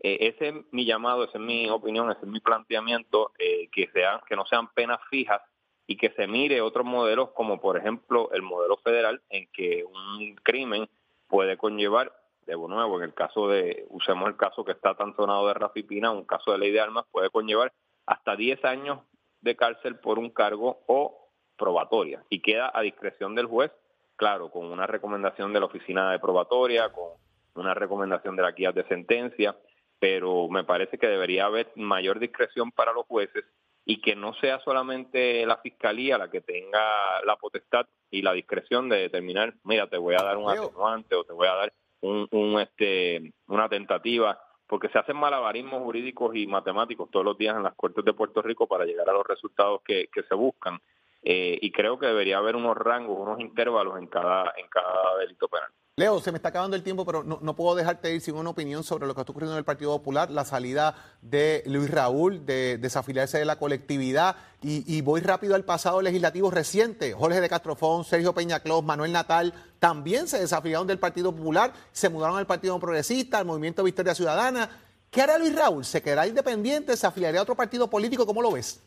Eh, 0.00 0.34
ese 0.34 0.48
es 0.48 0.54
mi 0.72 0.84
llamado, 0.84 1.24
esa 1.24 1.38
es 1.38 1.44
mi 1.44 1.70
opinión, 1.70 2.10
ese 2.10 2.22
es 2.22 2.26
mi 2.26 2.40
planteamiento, 2.40 3.30
eh, 3.38 3.68
que, 3.70 3.88
sean, 3.92 4.20
que 4.28 4.34
no 4.34 4.44
sean 4.46 4.68
penas 4.74 4.98
fijas 5.08 5.40
y 5.86 5.96
que 5.96 6.10
se 6.10 6.26
mire 6.26 6.60
otros 6.60 6.84
modelos 6.84 7.30
como, 7.30 7.60
por 7.60 7.76
ejemplo, 7.76 8.30
el 8.32 8.42
modelo 8.42 8.78
federal 8.78 9.22
en 9.30 9.46
que 9.52 9.84
un 9.84 10.34
crimen 10.42 10.88
puede 11.28 11.56
conllevar, 11.56 12.12
de 12.46 12.56
nuevo, 12.56 12.98
en 12.98 13.04
el 13.04 13.14
caso 13.14 13.48
de, 13.48 13.86
usemos 13.90 14.28
el 14.28 14.36
caso 14.36 14.64
que 14.64 14.72
está 14.72 14.94
tan 14.94 15.14
sonado 15.16 15.46
de 15.48 15.54
Rafi 15.54 15.82
Pina, 15.82 16.10
un 16.10 16.24
caso 16.24 16.52
de 16.52 16.58
ley 16.58 16.70
de 16.70 16.80
armas, 16.80 17.04
puede 17.10 17.30
conllevar 17.30 17.72
hasta 18.06 18.36
10 18.36 18.64
años 18.64 19.00
de 19.40 19.56
cárcel 19.56 19.96
por 19.96 20.18
un 20.18 20.30
cargo 20.30 20.82
o 20.86 21.28
probatoria 21.56 22.24
y 22.28 22.40
queda 22.40 22.70
a 22.74 22.82
discreción 22.82 23.34
del 23.34 23.46
juez, 23.46 23.72
claro, 24.16 24.50
con 24.50 24.66
una 24.66 24.86
recomendación 24.86 25.52
de 25.52 25.60
la 25.60 25.66
oficina 25.66 26.10
de 26.10 26.18
probatoria, 26.18 26.90
con 26.92 27.12
una 27.54 27.74
recomendación 27.74 28.36
de 28.36 28.42
la 28.42 28.52
guía 28.52 28.72
de 28.72 28.84
sentencia, 28.84 29.56
pero 29.98 30.48
me 30.48 30.64
parece 30.64 30.98
que 30.98 31.06
debería 31.06 31.46
haber 31.46 31.70
mayor 31.76 32.18
discreción 32.18 32.72
para 32.72 32.92
los 32.92 33.06
jueces 33.06 33.44
y 33.84 34.00
que 34.00 34.14
no 34.14 34.34
sea 34.34 34.60
solamente 34.60 35.44
la 35.46 35.58
fiscalía 35.58 36.18
la 36.18 36.30
que 36.30 36.40
tenga 36.40 36.80
la 37.24 37.36
potestad 37.36 37.86
y 38.10 38.22
la 38.22 38.32
discreción 38.32 38.88
de 38.88 38.98
determinar, 38.98 39.54
mira, 39.64 39.88
te 39.88 39.98
voy 39.98 40.14
a 40.14 40.22
dar 40.22 40.36
un 40.36 40.50
atenuante 40.50 41.14
o 41.14 41.24
te 41.24 41.32
voy 41.32 41.48
a 41.48 41.54
dar 41.54 41.72
un, 42.02 42.28
un, 42.30 42.60
este, 42.60 43.32
una 43.46 43.68
tentativa, 43.68 44.38
porque 44.66 44.88
se 44.88 44.98
hacen 44.98 45.16
malabarismos 45.16 45.82
jurídicos 45.82 46.36
y 46.36 46.46
matemáticos 46.46 47.10
todos 47.10 47.24
los 47.24 47.38
días 47.38 47.56
en 47.56 47.62
las 47.62 47.74
cortes 47.74 48.04
de 48.04 48.12
Puerto 48.12 48.42
Rico 48.42 48.66
para 48.66 48.84
llegar 48.84 49.08
a 49.08 49.12
los 49.12 49.26
resultados 49.26 49.80
que, 49.84 50.08
que 50.12 50.22
se 50.22 50.34
buscan. 50.34 50.78
Eh, 51.22 51.58
y 51.60 51.70
creo 51.70 51.98
que 51.98 52.06
debería 52.06 52.38
haber 52.38 52.56
unos 52.56 52.76
rangos, 52.76 53.16
unos 53.18 53.40
intervalos 53.40 53.98
en 53.98 54.08
cada, 54.08 54.52
en 54.56 54.66
cada 54.68 55.18
delito 55.18 55.48
penal. 55.48 55.70
Leo, 56.02 56.20
se 56.20 56.32
me 56.32 56.38
está 56.38 56.48
acabando 56.48 56.74
el 56.74 56.82
tiempo, 56.82 57.06
pero 57.06 57.22
no, 57.22 57.54
puedo 57.54 57.76
dejarte 57.76 58.12
ir 58.12 58.20
sin 58.20 58.34
una 58.34 58.50
opinión 58.50 58.82
sobre 58.82 59.06
lo 59.06 59.14
que 59.14 59.20
está 59.20 59.30
ocurriendo 59.30 59.54
en 59.54 59.58
el 59.58 59.64
Partido 59.64 59.96
Popular, 59.96 60.32
la 60.32 60.44
salida 60.44 60.96
de 61.20 61.62
Luis 61.66 61.88
Raúl, 61.88 62.44
de 62.44 62.76
desafiliarse 62.76 63.38
de 63.38 63.44
la 63.44 63.54
colectividad, 63.54 64.34
y, 64.64 65.00
voy 65.02 65.20
rápido 65.20 65.54
al 65.54 65.64
pasado 65.64 66.02
legislativo 66.02 66.50
reciente. 66.50 67.12
Jorge 67.12 67.40
de 67.40 67.48
Castrofón, 67.48 68.04
Sergio 68.04 68.34
Peñaclós, 68.34 68.82
Manuel 68.82 69.12
Natal, 69.12 69.54
también 69.78 70.26
se 70.26 70.40
desafiliaron 70.40 70.88
del 70.88 70.98
Partido 70.98 71.30
Popular, 71.30 71.72
se 71.92 72.08
mudaron 72.08 72.36
al 72.36 72.48
Partido 72.48 72.80
Progresista, 72.80 73.38
al 73.38 73.44
Movimiento 73.44 73.84
Victoria 73.84 74.12
Ciudadana. 74.12 74.70
¿Qué 75.08 75.22
hará 75.22 75.38
Luis 75.38 75.54
Raúl? 75.54 75.84
¿Se 75.84 76.02
quedará 76.02 76.26
independiente? 76.26 76.96
¿Se 76.96 77.06
afiliaría 77.06 77.38
a 77.38 77.44
otro 77.44 77.54
partido 77.54 77.88
político? 77.88 78.26
¿Cómo 78.26 78.42
lo 78.42 78.50
ves? 78.50 78.80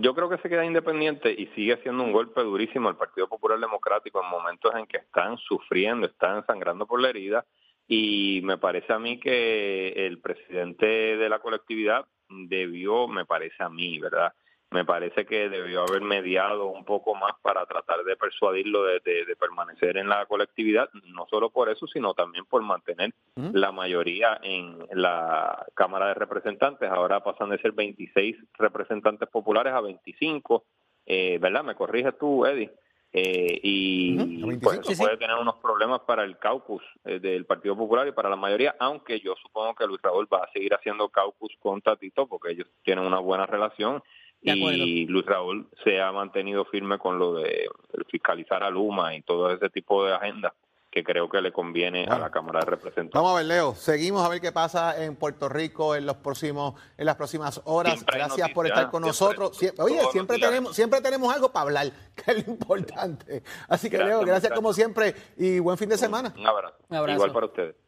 Yo 0.00 0.14
creo 0.14 0.28
que 0.28 0.38
se 0.38 0.48
queda 0.48 0.64
independiente 0.64 1.32
y 1.36 1.46
sigue 1.56 1.76
siendo 1.82 2.04
un 2.04 2.12
golpe 2.12 2.40
durísimo 2.42 2.88
al 2.88 2.96
Partido 2.96 3.28
Popular 3.28 3.58
Democrático 3.58 4.22
en 4.22 4.30
momentos 4.30 4.72
en 4.76 4.86
que 4.86 4.98
están 4.98 5.36
sufriendo, 5.38 6.06
están 6.06 6.46
sangrando 6.46 6.86
por 6.86 7.00
la 7.02 7.08
herida 7.10 7.44
y 7.88 8.40
me 8.44 8.58
parece 8.58 8.92
a 8.92 9.00
mí 9.00 9.18
que 9.18 9.88
el 10.06 10.20
presidente 10.20 10.86
de 10.86 11.28
la 11.28 11.40
colectividad 11.40 12.06
debió, 12.28 13.08
me 13.08 13.24
parece 13.24 13.60
a 13.60 13.68
mí, 13.68 13.98
¿verdad? 13.98 14.32
Me 14.70 14.84
parece 14.84 15.24
que 15.24 15.48
debió 15.48 15.82
haber 15.82 16.02
mediado 16.02 16.66
un 16.66 16.84
poco 16.84 17.14
más 17.14 17.32
para 17.40 17.64
tratar 17.64 18.04
de 18.04 18.16
persuadirlo 18.16 18.84
de, 18.84 19.00
permanecer 19.38 19.96
en 19.96 20.08
la 20.08 20.26
colectividad, 20.26 20.90
no 21.06 21.26
solo 21.30 21.50
por 21.50 21.70
eso, 21.70 21.86
sino 21.86 22.12
también 22.12 22.44
por 22.44 22.62
mantener 22.62 23.14
la 23.36 23.72
mayoría 23.72 24.38
en 24.42 24.78
la 24.92 25.66
Cámara 25.74 26.08
de 26.08 26.14
Representantes. 26.14 26.90
Ahora 26.90 27.22
pasan 27.22 27.50
de 27.50 27.58
ser 27.58 27.72
26 27.72 28.36
representantes 28.58 29.28
populares 29.28 29.72
a 29.72 29.80
25, 29.80 30.64
eh, 31.06 31.38
¿verdad? 31.40 31.64
Me 31.64 31.74
corriges 31.74 32.18
tú, 32.18 32.44
Eddie. 32.44 32.70
Eh, 33.10 33.60
y 33.62 34.54
pues 34.58 34.80
eso 34.80 35.02
puede 35.02 35.16
tener 35.16 35.36
unos 35.36 35.56
problemas 35.56 36.00
para 36.00 36.24
el 36.24 36.36
caucus 36.36 36.82
eh, 37.06 37.18
del 37.18 37.46
Partido 37.46 37.74
Popular 37.74 38.06
y 38.06 38.12
para 38.12 38.28
la 38.28 38.36
mayoría, 38.36 38.76
aunque 38.78 39.18
yo 39.20 39.34
supongo 39.36 39.74
que 39.74 39.86
Luis 39.86 40.02
Raúl 40.02 40.28
va 40.30 40.44
a 40.44 40.52
seguir 40.52 40.74
haciendo 40.74 41.08
caucus 41.08 41.56
con 41.58 41.80
Tatito 41.80 42.26
porque 42.26 42.52
ellos 42.52 42.68
tienen 42.82 43.06
una 43.06 43.18
buena 43.18 43.46
relación 43.46 44.02
y 44.40 45.06
Luis 45.06 45.26
Raúl 45.26 45.68
se 45.84 46.00
ha 46.00 46.12
mantenido 46.12 46.64
firme 46.64 46.98
con 46.98 47.18
lo 47.18 47.34
de 47.34 47.68
fiscalizar 48.10 48.62
a 48.62 48.70
Luma 48.70 49.14
y 49.14 49.22
todo 49.22 49.50
ese 49.50 49.68
tipo 49.70 50.04
de 50.04 50.14
agenda 50.14 50.54
que 50.90 51.04
creo 51.04 51.28
que 51.28 51.40
le 51.40 51.52
conviene 51.52 52.06
a 52.06 52.18
la 52.18 52.30
Cámara 52.30 52.60
de 52.60 52.66
Representantes. 52.66 53.12
Vamos 53.12 53.32
a 53.32 53.36
ver, 53.36 53.46
Leo, 53.46 53.74
seguimos 53.74 54.24
a 54.24 54.28
ver 54.28 54.40
qué 54.40 54.52
pasa 54.52 55.04
en 55.04 55.16
Puerto 55.16 55.48
Rico 55.48 55.94
en 55.94 56.06
los 56.06 56.16
próximos 56.16 56.74
en 56.96 57.04
las 57.04 57.16
próximas 57.16 57.60
horas. 57.64 58.04
Gracias 58.06 58.50
por 58.50 58.66
estar 58.66 58.90
con 58.90 59.02
nosotros. 59.02 59.58
oye, 59.78 60.00
siempre 60.12 60.38
tenemos 60.38 60.74
siempre 60.74 61.00
tenemos 61.00 61.34
algo 61.34 61.52
para 61.52 61.64
hablar, 61.64 61.92
que 62.14 62.32
es 62.32 62.46
lo 62.46 62.52
importante. 62.52 63.42
Así 63.68 63.90
que 63.90 63.98
Leo, 63.98 64.20
gracias 64.20 64.52
como 64.52 64.72
siempre 64.72 65.14
y 65.36 65.58
buen 65.58 65.76
fin 65.76 65.88
de 65.88 65.98
semana. 65.98 66.32
Un 66.36 66.46
abrazo. 66.46 66.76
Un 66.88 66.96
abrazo. 66.96 67.16
Igual 67.16 67.32
para 67.32 67.46
ustedes. 67.46 67.87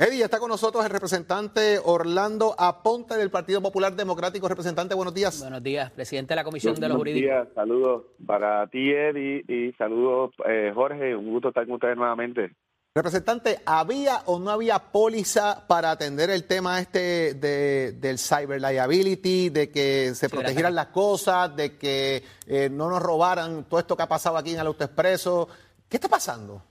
Eddie, 0.00 0.24
está 0.24 0.38
con 0.38 0.48
nosotros 0.48 0.82
el 0.82 0.90
representante 0.90 1.78
Orlando 1.84 2.54
Aponte 2.56 3.18
del 3.18 3.30
Partido 3.30 3.60
Popular 3.60 3.94
Democrático. 3.94 4.48
Representante, 4.48 4.94
buenos 4.94 5.12
días. 5.12 5.38
Buenos 5.40 5.62
días, 5.62 5.90
presidente 5.90 6.32
de 6.32 6.36
la 6.36 6.44
Comisión 6.44 6.74
de 6.76 6.88
los 6.88 6.96
Jurídicos. 6.96 7.28
Buenos 7.28 7.46
días, 7.48 7.54
saludos 7.54 8.04
para 8.24 8.66
ti, 8.68 8.90
Eddie, 8.90 9.44
y 9.46 9.72
saludos, 9.74 10.30
eh, 10.48 10.72
Jorge. 10.74 11.14
Un 11.14 11.28
gusto 11.28 11.48
estar 11.48 11.66
con 11.66 11.74
ustedes 11.74 11.98
nuevamente. 11.98 12.56
Representante, 12.94 13.58
¿había 13.66 14.22
o 14.24 14.38
no 14.38 14.50
había 14.52 14.78
póliza 14.90 15.66
para 15.68 15.90
atender 15.90 16.30
el 16.30 16.44
tema 16.44 16.80
este 16.80 17.34
de, 17.34 17.92
del 17.92 18.18
cyber 18.18 18.58
liability, 18.58 19.50
de 19.50 19.70
que 19.70 20.14
se 20.14 20.30
protegieran 20.30 20.74
las 20.74 20.86
cosas, 20.86 21.54
de 21.54 21.76
que 21.76 22.22
eh, 22.46 22.70
no 22.72 22.88
nos 22.88 23.02
robaran 23.02 23.64
todo 23.64 23.78
esto 23.78 23.98
que 23.98 24.02
ha 24.04 24.08
pasado 24.08 24.38
aquí 24.38 24.54
en 24.54 24.60
el 24.60 24.66
AutoExpreso? 24.66 25.46
¿Qué 25.90 25.98
está 25.98 26.08
pasando? 26.08 26.69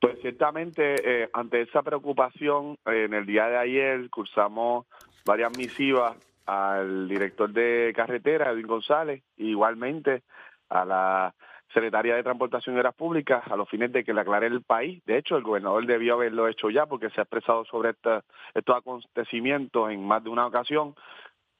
Pues 0.00 0.20
ciertamente, 0.20 0.94
eh, 1.04 1.28
ante 1.32 1.62
esa 1.62 1.82
preocupación, 1.82 2.78
eh, 2.86 3.04
en 3.04 3.14
el 3.14 3.26
día 3.26 3.48
de 3.48 3.56
ayer 3.56 4.08
cursamos 4.10 4.86
varias 5.24 5.56
misivas 5.58 6.16
al 6.46 7.08
director 7.08 7.50
de 7.50 7.92
carretera, 7.94 8.50
Edwin 8.50 8.68
González, 8.68 9.22
igualmente 9.36 10.22
a 10.68 10.84
la 10.84 11.34
secretaria 11.74 12.14
de 12.14 12.22
Transportación 12.22 12.76
y 12.76 12.78
Obras 12.78 12.94
Públicas, 12.94 13.42
a 13.50 13.56
los 13.56 13.68
fines 13.68 13.92
de 13.92 14.04
que 14.04 14.14
le 14.14 14.20
aclare 14.20 14.46
el 14.46 14.62
país. 14.62 15.02
De 15.04 15.18
hecho, 15.18 15.36
el 15.36 15.42
gobernador 15.42 15.84
debió 15.84 16.14
haberlo 16.14 16.48
hecho 16.48 16.70
ya 16.70 16.86
porque 16.86 17.10
se 17.10 17.20
ha 17.20 17.24
expresado 17.24 17.64
sobre 17.64 17.90
estos 17.90 18.76
acontecimientos 18.76 19.90
en 19.90 20.06
más 20.06 20.22
de 20.24 20.30
una 20.30 20.46
ocasión 20.46 20.94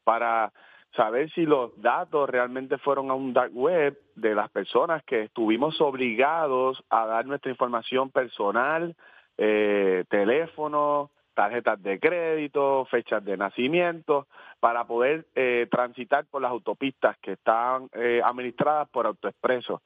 para 0.04 0.52
saber 0.94 1.30
si 1.32 1.46
los 1.46 1.80
datos 1.80 2.28
realmente 2.28 2.78
fueron 2.78 3.10
a 3.10 3.14
un 3.14 3.32
dark 3.32 3.52
web 3.54 3.98
de 4.14 4.34
las 4.34 4.50
personas 4.50 5.02
que 5.04 5.24
estuvimos 5.24 5.80
obligados 5.80 6.82
a 6.90 7.06
dar 7.06 7.26
nuestra 7.26 7.50
información 7.50 8.10
personal, 8.10 8.96
eh, 9.36 10.04
teléfono, 10.08 11.10
tarjetas 11.34 11.80
de 11.84 12.00
crédito, 12.00 12.84
fechas 12.90 13.24
de 13.24 13.36
nacimiento, 13.36 14.26
para 14.58 14.88
poder 14.88 15.26
eh, 15.36 15.68
transitar 15.70 16.26
por 16.26 16.42
las 16.42 16.50
autopistas 16.50 17.16
que 17.18 17.34
están 17.34 17.88
eh, 17.92 18.20
administradas 18.24 18.88
por 18.88 19.06
AutoExpreso. 19.06 19.82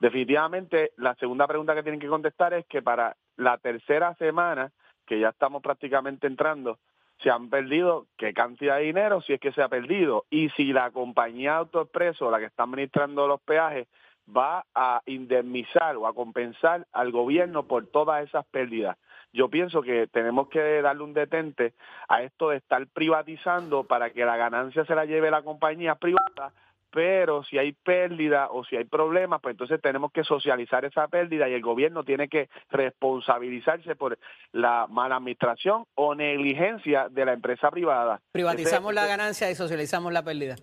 Definitivamente, 0.00 0.92
la 0.96 1.14
segunda 1.16 1.46
pregunta 1.46 1.74
que 1.74 1.82
tienen 1.82 2.00
que 2.00 2.08
contestar 2.08 2.54
es 2.54 2.64
que 2.66 2.80
para 2.80 3.16
la 3.36 3.58
tercera 3.58 4.14
semana, 4.14 4.70
que 5.04 5.20
ya 5.20 5.28
estamos 5.28 5.62
prácticamente 5.62 6.26
entrando, 6.26 6.78
se 7.24 7.30
han 7.30 7.48
perdido, 7.48 8.06
qué 8.18 8.34
cantidad 8.34 8.76
de 8.76 8.82
dinero, 8.82 9.22
si 9.22 9.32
es 9.32 9.40
que 9.40 9.50
se 9.52 9.62
ha 9.62 9.68
perdido, 9.68 10.26
y 10.28 10.50
si 10.50 10.74
la 10.74 10.90
compañía 10.90 11.56
AutoExpreso, 11.56 12.30
la 12.30 12.38
que 12.38 12.44
está 12.44 12.64
administrando 12.64 13.26
los 13.26 13.40
peajes, 13.40 13.88
va 14.28 14.66
a 14.74 15.00
indemnizar 15.06 15.96
o 15.96 16.06
a 16.06 16.14
compensar 16.14 16.86
al 16.92 17.12
gobierno 17.12 17.66
por 17.66 17.86
todas 17.86 18.26
esas 18.26 18.44
pérdidas. 18.46 18.98
Yo 19.32 19.48
pienso 19.48 19.82
que 19.82 20.06
tenemos 20.06 20.48
que 20.48 20.82
darle 20.82 21.02
un 21.02 21.14
detente 21.14 21.72
a 22.08 22.22
esto 22.22 22.50
de 22.50 22.58
estar 22.58 22.86
privatizando 22.88 23.84
para 23.84 24.10
que 24.10 24.24
la 24.24 24.36
ganancia 24.36 24.84
se 24.84 24.94
la 24.94 25.06
lleve 25.06 25.30
la 25.30 25.42
compañía 25.42 25.94
privada 25.96 26.52
pero 26.94 27.42
si 27.42 27.58
hay 27.58 27.72
pérdida 27.72 28.48
o 28.52 28.64
si 28.64 28.76
hay 28.76 28.84
problemas, 28.84 29.40
pues 29.42 29.54
entonces 29.54 29.82
tenemos 29.82 30.12
que 30.12 30.22
socializar 30.22 30.84
esa 30.84 31.08
pérdida 31.08 31.48
y 31.48 31.54
el 31.54 31.60
gobierno 31.60 32.04
tiene 32.04 32.28
que 32.28 32.48
responsabilizarse 32.70 33.96
por 33.96 34.16
la 34.52 34.86
mala 34.88 35.16
administración 35.16 35.86
o 35.96 36.14
negligencia 36.14 37.08
de 37.10 37.24
la 37.24 37.32
empresa 37.32 37.68
privada. 37.72 38.20
Privatizamos 38.30 38.94
la 38.94 39.06
ganancia 39.06 39.50
y 39.50 39.56
socializamos 39.56 40.12
la 40.12 40.22
pérdida. 40.22 40.54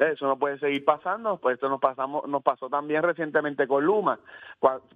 Eso 0.00 0.26
no 0.26 0.36
puede 0.36 0.58
seguir 0.58 0.84
pasando, 0.84 1.36
pues 1.36 1.54
esto 1.54 1.68
nos 1.68 1.80
pasamos, 1.80 2.26
nos 2.26 2.42
pasó 2.42 2.68
también 2.68 3.04
recientemente 3.04 3.68
con 3.68 3.84
Luma. 3.84 4.18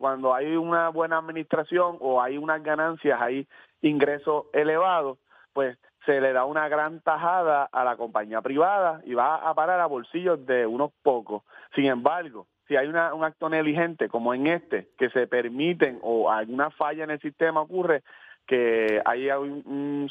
Cuando 0.00 0.35
hay 0.35 0.56
una 0.56 0.88
buena 0.88 1.18
administración 1.18 1.96
o 2.00 2.20
hay 2.20 2.38
unas 2.38 2.61
ganancias, 2.64 3.20
hay 3.20 3.46
ingresos 3.82 4.46
elevados, 4.52 5.18
pues 5.52 5.78
se 6.06 6.20
le 6.20 6.32
da 6.32 6.44
una 6.44 6.68
gran 6.68 7.00
tajada 7.00 7.68
a 7.70 7.84
la 7.84 7.96
compañía 7.96 8.40
privada 8.40 9.02
y 9.04 9.14
va 9.14 9.36
a 9.36 9.54
parar 9.54 9.80
a 9.80 9.86
bolsillos 9.86 10.46
de 10.46 10.66
unos 10.66 10.92
pocos. 11.02 11.42
Sin 11.75 11.86
embargo, 11.86 12.46
si 12.68 12.76
hay 12.76 12.88
un 12.88 12.96
acto 12.96 13.48
negligente 13.48 14.08
como 14.08 14.32
en 14.32 14.46
este, 14.46 14.88
que 14.96 15.10
se 15.10 15.26
permiten 15.26 15.98
o 16.02 16.30
alguna 16.30 16.70
falla 16.70 17.04
en 17.04 17.10
el 17.10 17.20
sistema 17.20 17.60
ocurre, 17.60 18.02
que 18.46 19.02
hay 19.04 19.28
un, 19.30 19.62
un 19.66 20.10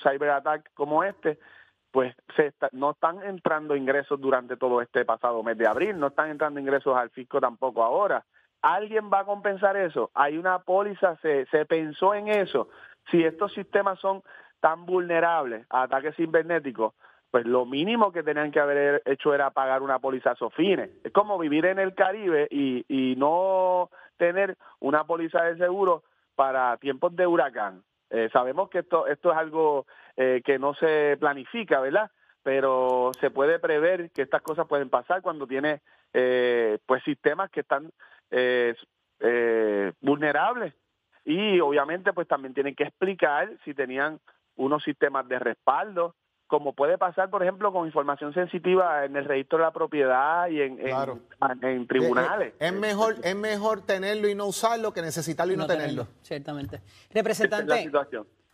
como 0.73 1.03
este, 1.03 1.39
pues 1.91 2.13
se 2.35 2.53
no 2.73 2.91
están 2.91 3.23
entrando 3.23 3.75
ingresos 3.75 4.19
durante 4.19 4.57
todo 4.57 4.81
este 4.81 5.05
pasado 5.05 5.41
mes 5.43 5.57
de 5.57 5.67
abril, 5.67 5.97
no 5.97 6.07
están 6.07 6.29
entrando 6.29 6.59
ingresos 6.59 6.95
al 6.97 7.09
fisco 7.09 7.39
tampoco 7.39 7.83
ahora. 7.83 8.25
¿Alguien 8.61 9.09
va 9.13 9.19
a 9.19 9.25
compensar 9.25 9.77
eso? 9.77 10.11
Hay 10.13 10.37
una 10.37 10.59
póliza, 10.59 11.15
se, 11.17 11.45
se 11.45 11.65
pensó 11.65 12.13
en 12.13 12.27
eso. 12.27 12.67
Si 13.11 13.23
estos 13.23 13.53
sistemas 13.53 13.99
son 13.99 14.23
tan 14.59 14.85
vulnerables 14.85 15.65
a 15.69 15.83
ataques 15.83 16.15
cibernéticos, 16.15 16.93
pues 17.31 17.45
lo 17.45 17.65
mínimo 17.65 18.11
que 18.11 18.23
tenían 18.23 18.51
que 18.51 18.59
haber 18.59 19.01
hecho 19.05 19.33
era 19.33 19.49
pagar 19.51 19.81
una 19.81 19.99
póliza 19.99 20.35
SOFINE. 20.35 20.89
Es 21.03 21.11
como 21.11 21.37
vivir 21.37 21.65
en 21.65 21.79
el 21.79 21.93
Caribe 21.93 22.47
y, 22.49 22.85
y 22.87 23.15
no 23.17 23.89
tener 24.17 24.57
una 24.79 25.03
póliza 25.03 25.43
de 25.43 25.57
seguro 25.57 26.03
para 26.35 26.77
tiempos 26.77 27.15
de 27.15 27.27
huracán. 27.27 27.83
Eh, 28.09 28.29
sabemos 28.31 28.69
que 28.69 28.79
esto, 28.79 29.07
esto 29.07 29.31
es 29.31 29.37
algo 29.37 29.85
eh, 30.15 30.41
que 30.45 30.59
no 30.59 30.73
se 30.75 31.17
planifica, 31.19 31.79
¿verdad? 31.79 32.11
Pero 32.43 33.11
se 33.19 33.31
puede 33.31 33.59
prever 33.59 34.11
que 34.11 34.21
estas 34.21 34.41
cosas 34.41 34.67
pueden 34.67 34.89
pasar 34.89 35.21
cuando 35.21 35.47
tiene 35.47 35.81
eh, 36.13 36.77
pues 36.85 37.03
sistemas 37.03 37.49
que 37.49 37.61
están 37.61 37.91
vulnerables 40.01 40.73
y 41.23 41.59
obviamente 41.59 42.11
pues 42.13 42.27
también 42.27 42.53
tienen 42.53 42.75
que 42.75 42.83
explicar 42.83 43.49
si 43.63 43.73
tenían 43.73 44.19
unos 44.55 44.83
sistemas 44.83 45.27
de 45.27 45.39
respaldo, 45.39 46.15
como 46.47 46.73
puede 46.73 46.97
pasar, 46.97 47.29
por 47.29 47.41
ejemplo, 47.41 47.71
con 47.73 47.87
información 47.87 48.33
sensitiva 48.33 49.05
en 49.05 49.15
el 49.15 49.25
registro 49.25 49.57
de 49.57 49.63
la 49.63 49.71
propiedad 49.71 50.47
y 50.47 50.61
en, 50.61 50.79
en, 51.61 51.87
tribunales. 51.87 52.53
Es, 52.59 52.73
mejor 52.73 53.15
es 53.23 53.35
mejor 53.35 53.81
tenerlo 53.81 54.27
y 54.29 54.35
no 54.35 54.45
usarlo 54.45 54.93
que 54.93 55.01
necesitarlo 55.01 55.53
y 55.53 55.57
no, 55.57 55.65
tenerlo. 55.65 56.07
Ciertamente. 56.21 56.81
Representante, 57.11 57.89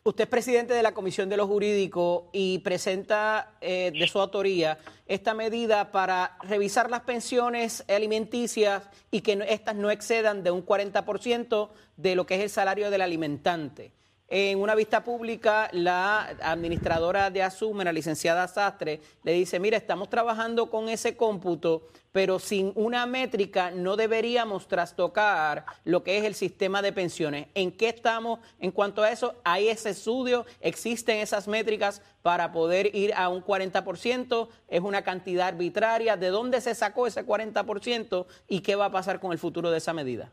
usted 0.03 0.23
es 0.23 0.29
presidente 0.29 0.73
de 0.73 0.83
la 0.83 0.93
Comisión 0.93 1.27
de 1.29 1.37
los 1.37 1.47
Jurídicos 1.47 2.23
y 2.31 2.59
presenta 2.59 3.55
eh, 3.59 3.91
de 3.91 4.07
su 4.07 4.19
autoría 4.19 4.77
esta 5.05 5.33
medida 5.33 5.91
para 5.91 6.37
revisar 6.43 6.89
las 6.89 7.01
pensiones 7.01 7.83
alimenticias 7.89 8.89
y 9.11 9.21
que 9.21 9.45
estas 9.49 9.75
no 9.75 9.91
excedan 9.91 10.43
de 10.43 10.51
un 10.51 10.65
40% 10.65 11.69
de 11.97 12.15
lo 12.15 12.25
que 12.25 12.35
es 12.35 12.41
el 12.41 12.49
salario 12.49 12.89
del 12.89 13.01
alimentante. 13.01 13.91
En 14.33 14.61
una 14.61 14.75
vista 14.75 15.03
pública, 15.03 15.69
la 15.73 16.37
administradora 16.41 17.29
de 17.29 17.43
Asume, 17.43 17.83
la 17.83 17.91
licenciada 17.91 18.47
Sastre, 18.47 19.01
le 19.23 19.33
dice, 19.33 19.59
mira, 19.59 19.75
estamos 19.75 20.09
trabajando 20.09 20.69
con 20.69 20.87
ese 20.87 21.17
cómputo, 21.17 21.89
pero 22.13 22.39
sin 22.39 22.71
una 22.75 23.05
métrica 23.05 23.71
no 23.71 23.97
deberíamos 23.97 24.69
trastocar 24.69 25.65
lo 25.83 26.03
que 26.03 26.17
es 26.17 26.23
el 26.23 26.33
sistema 26.33 26.81
de 26.81 26.93
pensiones. 26.93 27.47
¿En 27.55 27.73
qué 27.73 27.89
estamos 27.89 28.39
en 28.61 28.71
cuanto 28.71 29.03
a 29.03 29.11
eso? 29.11 29.35
¿Hay 29.43 29.67
ese 29.67 29.89
estudio? 29.89 30.45
¿Existen 30.61 31.17
esas 31.17 31.49
métricas 31.49 32.01
para 32.21 32.53
poder 32.53 32.95
ir 32.95 33.13
a 33.15 33.27
un 33.27 33.43
40%? 33.43 34.47
¿Es 34.69 34.79
una 34.79 35.01
cantidad 35.01 35.49
arbitraria? 35.49 36.15
¿De 36.15 36.29
dónde 36.29 36.61
se 36.61 36.73
sacó 36.73 37.05
ese 37.05 37.25
40%? 37.25 38.25
¿Y 38.47 38.61
qué 38.61 38.75
va 38.75 38.85
a 38.85 38.91
pasar 38.91 39.19
con 39.19 39.33
el 39.33 39.39
futuro 39.39 39.71
de 39.71 39.79
esa 39.79 39.91
medida? 39.91 40.31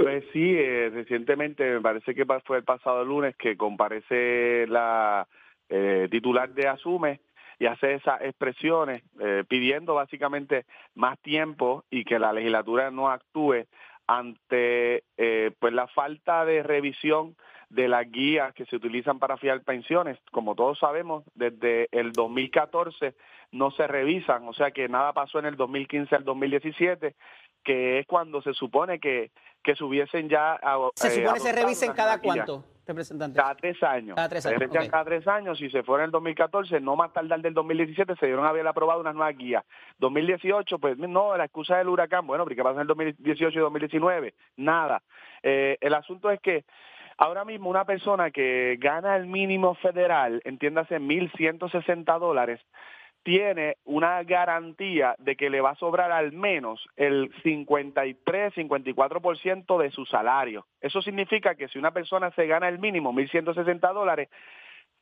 Pues 0.00 0.24
sí, 0.32 0.54
eh, 0.56 0.90
recientemente, 0.92 1.64
me 1.64 1.80
parece 1.80 2.14
que 2.14 2.24
fue 2.44 2.58
el 2.58 2.64
pasado 2.64 3.04
lunes 3.04 3.34
que 3.36 3.56
comparece 3.56 4.66
la 4.68 5.26
eh, 5.68 6.06
titular 6.10 6.50
de 6.50 6.68
Asume 6.68 7.20
y 7.58 7.66
hace 7.66 7.94
esas 7.94 8.20
expresiones 8.22 9.02
eh, 9.20 9.42
pidiendo 9.48 9.94
básicamente 9.94 10.66
más 10.94 11.18
tiempo 11.18 11.84
y 11.90 12.04
que 12.04 12.20
la 12.20 12.32
legislatura 12.32 12.92
no 12.92 13.10
actúe 13.10 13.64
ante 14.06 15.02
pues 15.58 15.72
la 15.74 15.86
falta 15.88 16.44
de 16.46 16.62
revisión 16.62 17.36
de 17.68 17.88
las 17.88 18.10
guías 18.10 18.54
que 18.54 18.64
se 18.64 18.76
utilizan 18.76 19.18
para 19.18 19.36
fiar 19.36 19.62
pensiones. 19.62 20.18
Como 20.30 20.54
todos 20.54 20.78
sabemos, 20.78 21.24
desde 21.34 21.88
el 21.92 22.12
2014 22.12 23.14
no 23.52 23.70
se 23.72 23.86
revisan, 23.86 24.48
o 24.48 24.54
sea 24.54 24.70
que 24.70 24.88
nada 24.88 25.12
pasó 25.12 25.38
en 25.38 25.46
el 25.46 25.56
2015 25.56 26.14
al 26.14 26.24
2017, 26.24 27.14
que 27.64 27.98
es 27.98 28.06
cuando 28.06 28.40
se 28.40 28.54
supone 28.54 28.98
que 28.98 29.30
que 29.68 29.76
se 29.76 29.84
hubiesen 29.84 30.30
ya... 30.30 30.58
¿Se 30.94 31.10
supone 31.10 31.40
se 31.40 31.52
revisen 31.52 31.92
cada 31.92 32.18
cuánto, 32.22 32.64
representante? 32.86 33.38
Cada 33.38 33.54
tres 33.54 33.82
años. 33.82 34.16
Cada 34.16 34.28
tres 34.30 34.46
años. 34.46 34.60
Se 34.60 34.88
cada 34.88 35.04
tres 35.04 35.28
años. 35.28 35.58
Si 35.58 35.68
se 35.68 35.82
fuera 35.82 36.04
en 36.04 36.06
el 36.06 36.12
2014, 36.12 36.80
no 36.80 36.96
más 36.96 37.12
tardar 37.12 37.42
del 37.42 37.52
2017, 37.52 38.14
se 38.18 38.26
dieron 38.26 38.46
a 38.46 38.48
haber 38.48 38.66
aprobado 38.66 39.02
una 39.02 39.12
nueva 39.12 39.30
guía. 39.32 39.62
2018, 39.98 40.78
pues 40.78 40.96
no, 40.96 41.36
la 41.36 41.44
excusa 41.44 41.76
del 41.76 41.90
huracán. 41.90 42.26
Bueno, 42.26 42.46
¿qué 42.46 42.56
pasa 42.56 42.76
en 42.76 42.80
el 42.80 42.86
2018 42.86 43.58
y 43.58 43.60
2019? 43.60 44.34
Nada. 44.56 45.02
Eh, 45.42 45.76
el 45.82 45.92
asunto 45.92 46.30
es 46.30 46.40
que 46.40 46.64
Ahora 47.20 47.44
mismo 47.44 47.68
una 47.68 47.84
persona 47.84 48.30
que 48.30 48.76
gana 48.78 49.16
el 49.16 49.26
mínimo 49.26 49.74
federal, 49.74 50.40
entiéndase 50.44 51.00
1.160 51.00 52.16
dólares, 52.20 52.60
tiene 53.22 53.76
una 53.84 54.22
garantía 54.22 55.14
de 55.18 55.36
que 55.36 55.50
le 55.50 55.60
va 55.60 55.70
a 55.70 55.76
sobrar 55.76 56.12
al 56.12 56.32
menos 56.32 56.88
el 56.96 57.30
53, 57.42 58.54
54% 58.54 59.78
de 59.78 59.90
su 59.90 60.06
salario. 60.06 60.66
Eso 60.80 61.02
significa 61.02 61.54
que 61.54 61.68
si 61.68 61.78
una 61.78 61.90
persona 61.90 62.30
se 62.32 62.46
gana 62.46 62.68
el 62.68 62.78
mínimo, 62.78 63.12
1.160 63.12 63.92
dólares, 63.92 64.28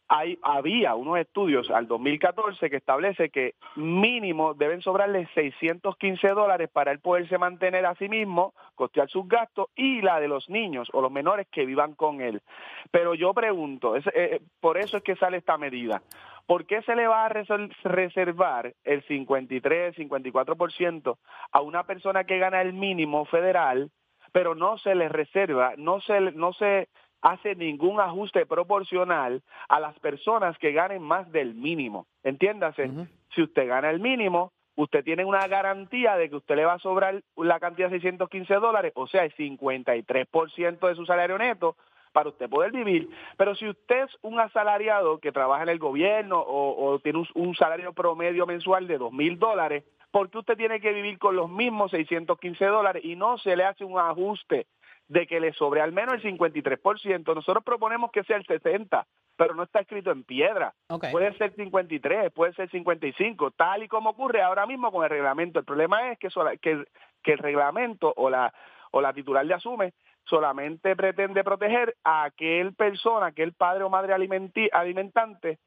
hay, 0.09 0.39
había 0.43 0.95
unos 0.95 1.19
estudios 1.19 1.71
al 1.71 1.89
2014 1.89 2.71
que 2.71 2.77
establece 2.77 3.31
que 3.31 3.55
mínimo 3.75 4.55
deben 4.55 4.81
sobrarle 4.83 5.29
615 5.35 6.29
dólares 6.29 6.69
para 6.73 6.93
él 6.93 7.01
poderse 7.01 7.39
mantener 7.39 7.87
a 7.87 7.95
sí 7.97 8.09
mismo, 8.09 8.55
costear 8.75 9.09
sus 9.09 9.29
gastos 9.29 9.69
y 9.75 10.03
la 10.03 10.21
de 10.21 10.29
los 10.29 10.49
niños 10.49 10.89
o 10.93 11.01
los 11.01 11.11
menores 11.11 11.47
que 11.51 11.67
vivan 11.67 11.95
con 11.95 12.21
él. 12.21 12.43
Pero 12.91 13.15
yo 13.15 13.35
pregunto, 13.35 13.97
eh, 13.97 14.41
por 14.61 14.79
eso 14.79 14.99
es 14.99 15.03
que 15.03 15.17
sale 15.17 15.39
esta 15.39 15.59
medida. 15.59 16.03
¿Por 16.47 16.65
qué 16.67 16.83
se 16.83 16.95
le 16.95 17.09
va 17.09 17.27
a 17.27 17.29
reservar 17.29 18.73
el 18.85 19.03
53, 19.03 19.97
54% 19.97 21.19
a 21.51 21.61
una 21.61 21.83
persona 21.85 22.25
que 22.25 22.39
gana 22.39 22.63
el 22.63 22.73
mínimo 22.73 23.25
federal, 23.25 23.91
pero 24.31 24.55
no 24.55 24.79
se 24.79 24.95
le 24.95 25.09
reserva, 25.09 25.73
no 25.77 26.01
se, 26.01 26.21
no 26.21 26.53
se 26.53 26.89
hace 27.27 27.57
ningún 27.57 28.01
ajuste 28.01 28.47
proporcional 28.47 29.43
a 29.69 29.81
las 29.81 29.99
personas 29.99 30.57
que 30.59 30.73
ganen 30.73 31.03
más 31.03 31.31
del 31.33 31.55
mínimo? 31.55 32.07
Entiéndase, 32.23 32.91
si 33.35 33.43
usted 33.43 33.67
gana 33.67 33.91
el 33.91 34.01
mínimo, 34.01 34.53
usted 34.77 35.03
tiene 35.03 35.25
una 35.25 35.47
garantía 35.49 36.17
de 36.17 36.31
que 36.31 36.37
usted 36.37 36.55
le 36.55 36.65
va 36.65 36.75
a 36.75 36.79
sobrar 36.79 37.23
la 37.37 37.59
cantidad 37.59 37.91
de 37.91 37.97
615 37.97 38.55
dólares, 38.55 38.93
o 38.95 39.09
sea, 39.09 39.25
el 39.25 39.35
53% 39.35 40.89
de 40.89 40.95
su 40.95 41.05
salario 41.05 41.37
neto, 41.37 41.77
para 42.13 42.31
usted 42.31 42.49
poder 42.49 42.73
vivir. 42.73 43.11
Pero 43.37 43.55
si 43.57 43.69
usted 43.69 44.05
es 44.05 44.17
un 44.23 44.41
asalariado 44.41 45.19
que 45.19 45.33
trabaja 45.33 45.65
en 45.65 45.69
el 45.69 45.79
gobierno 45.79 46.43
o, 46.47 46.99
tiene 47.01 47.23
un, 47.35 47.55
salario 47.57 47.93
promedio 47.93 48.47
mensual 48.47 48.87
de 48.87 48.97
dos 48.99 49.13
mil 49.13 49.39
dólares, 49.39 49.85
¿por 50.11 50.31
qué 50.31 50.39
usted 50.39 50.57
tiene 50.57 50.81
que 50.81 50.93
vivir 50.93 51.19
con 51.19 51.37
los 51.37 51.51
mismos 51.51 51.91
615 51.91 52.65
dólares 52.67 53.05
y 53.05 53.17
no 53.17 53.37
se 53.37 53.55
le 53.55 53.65
hace 53.65 53.85
un 53.85 53.99
ajuste 53.99 54.67
de 55.09 55.27
que 55.27 55.41
le 55.41 55.53
sobre 55.53 55.81
al 55.81 55.93
menos 55.93 56.15
el 56.15 56.23
53%? 56.23 57.35
Nosotros 57.35 57.65
proponemos 57.65 58.11
que 58.11 58.25
sea 58.25 58.37
el 58.37 58.47
60%, 58.47 59.05
pero 59.37 59.55
no 59.55 59.65
está 59.65 59.81
escrito 59.81 60.11
en 60.11 60.25
piedra. 60.25 60.75
Puede 61.11 61.37
ser 61.37 61.55
53, 61.55 62.33
puede 62.33 62.55
ser 62.55 62.71
55, 62.71 63.51
tal 63.53 63.83
y 63.83 63.89
como 63.89 64.11
ocurre 64.11 64.43
ahora 64.43 64.67
mismo 64.67 64.91
con 64.91 65.05
el 65.05 65.11
reglamento. 65.11 65.59
El 65.59 65.65
problema 65.65 66.11
es 66.11 66.19
que, 66.19 66.29
que, 66.61 66.85
que 67.23 67.33
el 67.33 67.39
reglamento 67.39 68.13
o 68.17 68.31
la, 68.31 68.53
o 68.91 69.01
la 69.01 69.13
titular 69.13 69.45
le 69.45 69.55
asume 69.55 69.95
solamente 70.25 70.97
pretende 70.97 71.45
proteger 71.45 71.97
a 72.03 72.25
aquel 72.25 72.75
persona, 72.75 73.27
aquel 73.27 73.53
padre 73.53 73.85
o 73.85 73.91
madre 73.91 74.13
alimentante 74.13 75.59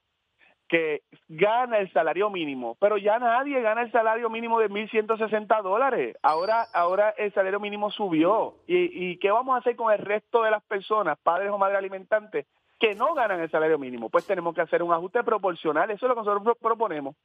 que 0.69 1.01
gana 1.27 1.79
el 1.79 1.91
salario 1.91 2.29
mínimo, 2.29 2.77
pero 2.79 2.97
ya 2.97 3.17
nadie 3.17 3.59
gana 3.61 3.81
el 3.81 3.91
salario 3.91 4.29
mínimo 4.29 4.59
de 4.59 4.69
1.160 4.69 5.61
dólares. 5.63 6.15
Ahora, 6.21 6.67
ahora 6.73 7.09
el 7.17 7.33
salario 7.33 7.59
mínimo 7.59 7.89
subió. 7.89 8.53
¿Y, 8.67 9.09
¿Y 9.09 9.17
qué 9.17 9.31
vamos 9.31 9.55
a 9.55 9.59
hacer 9.59 9.75
con 9.75 9.91
el 9.91 9.97
resto 9.97 10.43
de 10.43 10.51
las 10.51 10.63
personas, 10.63 11.17
padres 11.23 11.49
o 11.49 11.57
madres 11.57 11.79
alimentantes, 11.79 12.45
que 12.79 12.93
no 12.93 13.15
ganan 13.15 13.41
el 13.41 13.49
salario 13.49 13.79
mínimo? 13.79 14.09
Pues 14.09 14.27
tenemos 14.27 14.53
que 14.53 14.61
hacer 14.61 14.83
un 14.83 14.93
ajuste 14.93 15.23
proporcional. 15.23 15.89
Eso 15.89 16.05
es 16.05 16.09
lo 16.09 16.15
que 16.15 16.29
nosotros 16.29 16.57
proponemos. 16.61 17.15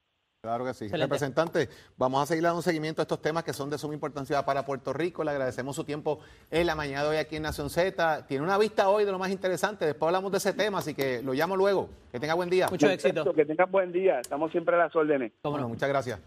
Claro 0.44 0.62
que 0.62 0.74
sí. 0.74 0.88
Representante, 0.88 1.70
vamos 1.96 2.22
a 2.22 2.26
seguir 2.26 2.44
dando 2.44 2.60
seguimiento 2.60 3.00
a 3.00 3.04
estos 3.04 3.22
temas 3.22 3.44
que 3.44 3.54
son 3.54 3.70
de 3.70 3.78
suma 3.78 3.94
importancia 3.94 4.44
para 4.44 4.62
Puerto 4.62 4.92
Rico. 4.92 5.24
Le 5.24 5.30
agradecemos 5.30 5.74
su 5.74 5.84
tiempo 5.84 6.18
en 6.50 6.66
la 6.66 6.74
mañana 6.74 7.04
de 7.04 7.08
hoy 7.08 7.16
aquí 7.16 7.36
en 7.36 7.44
Nación 7.44 7.70
Z. 7.70 8.26
Tiene 8.26 8.44
una 8.44 8.58
vista 8.58 8.90
hoy 8.90 9.06
de 9.06 9.12
lo 9.12 9.18
más 9.18 9.30
interesante. 9.30 9.86
Después 9.86 10.08
hablamos 10.08 10.30
de 10.32 10.36
ese 10.36 10.52
tema, 10.52 10.80
así 10.80 10.92
que 10.92 11.22
lo 11.22 11.32
llamo 11.32 11.56
luego. 11.56 11.88
Que 12.12 12.20
tenga 12.20 12.34
buen 12.34 12.50
día. 12.50 12.68
Mucho 12.68 12.90
éxito. 12.90 13.32
Que 13.32 13.46
tenga 13.46 13.64
buen 13.64 13.90
día. 13.90 14.20
Estamos 14.20 14.50
siempre 14.52 14.74
a 14.74 14.80
las 14.80 14.94
órdenes. 14.94 15.32
Bueno, 15.42 15.66
muchas 15.66 15.88
gracias. 15.88 16.20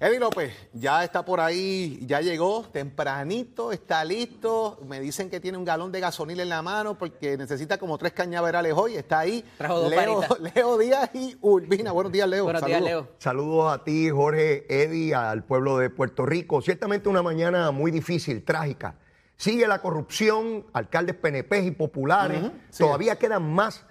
Eddie 0.00 0.20
López, 0.20 0.52
ya 0.72 1.02
está 1.02 1.24
por 1.24 1.40
ahí, 1.40 1.98
ya 2.06 2.20
llegó 2.20 2.64
tempranito, 2.72 3.72
está 3.72 4.04
listo. 4.04 4.78
Me 4.86 5.00
dicen 5.00 5.28
que 5.28 5.40
tiene 5.40 5.58
un 5.58 5.64
galón 5.64 5.90
de 5.90 5.98
gasolina 5.98 6.40
en 6.40 6.48
la 6.48 6.62
mano 6.62 6.96
porque 6.96 7.36
necesita 7.36 7.78
como 7.78 7.98
tres 7.98 8.12
cañaverales 8.12 8.74
hoy. 8.76 8.94
Está 8.94 9.18
ahí. 9.18 9.44
Trajo 9.56 9.88
Leo, 9.88 10.20
Leo, 10.54 10.78
Díaz 10.78 11.10
y 11.14 11.36
Urbina. 11.40 11.90
Buenos 11.90 12.12
días, 12.12 12.28
Leo. 12.28 12.44
Buenos 12.44 12.64
días, 12.64 12.80
Leo. 12.80 13.08
Saludos 13.18 13.72
a 13.74 13.82
ti, 13.82 14.08
Jorge, 14.08 14.66
Eddie, 14.68 15.16
al 15.16 15.42
pueblo 15.42 15.78
de 15.78 15.90
Puerto 15.90 16.24
Rico. 16.24 16.62
Ciertamente 16.62 17.08
una 17.08 17.24
mañana 17.24 17.72
muy 17.72 17.90
difícil, 17.90 18.44
trágica. 18.44 18.94
Sigue 19.36 19.66
la 19.66 19.82
corrupción, 19.82 20.64
alcaldes 20.74 21.16
PNP 21.16 21.58
y 21.64 21.70
populares. 21.72 22.52
Todavía 22.76 23.16
quedan 23.16 23.52
más 23.52 23.84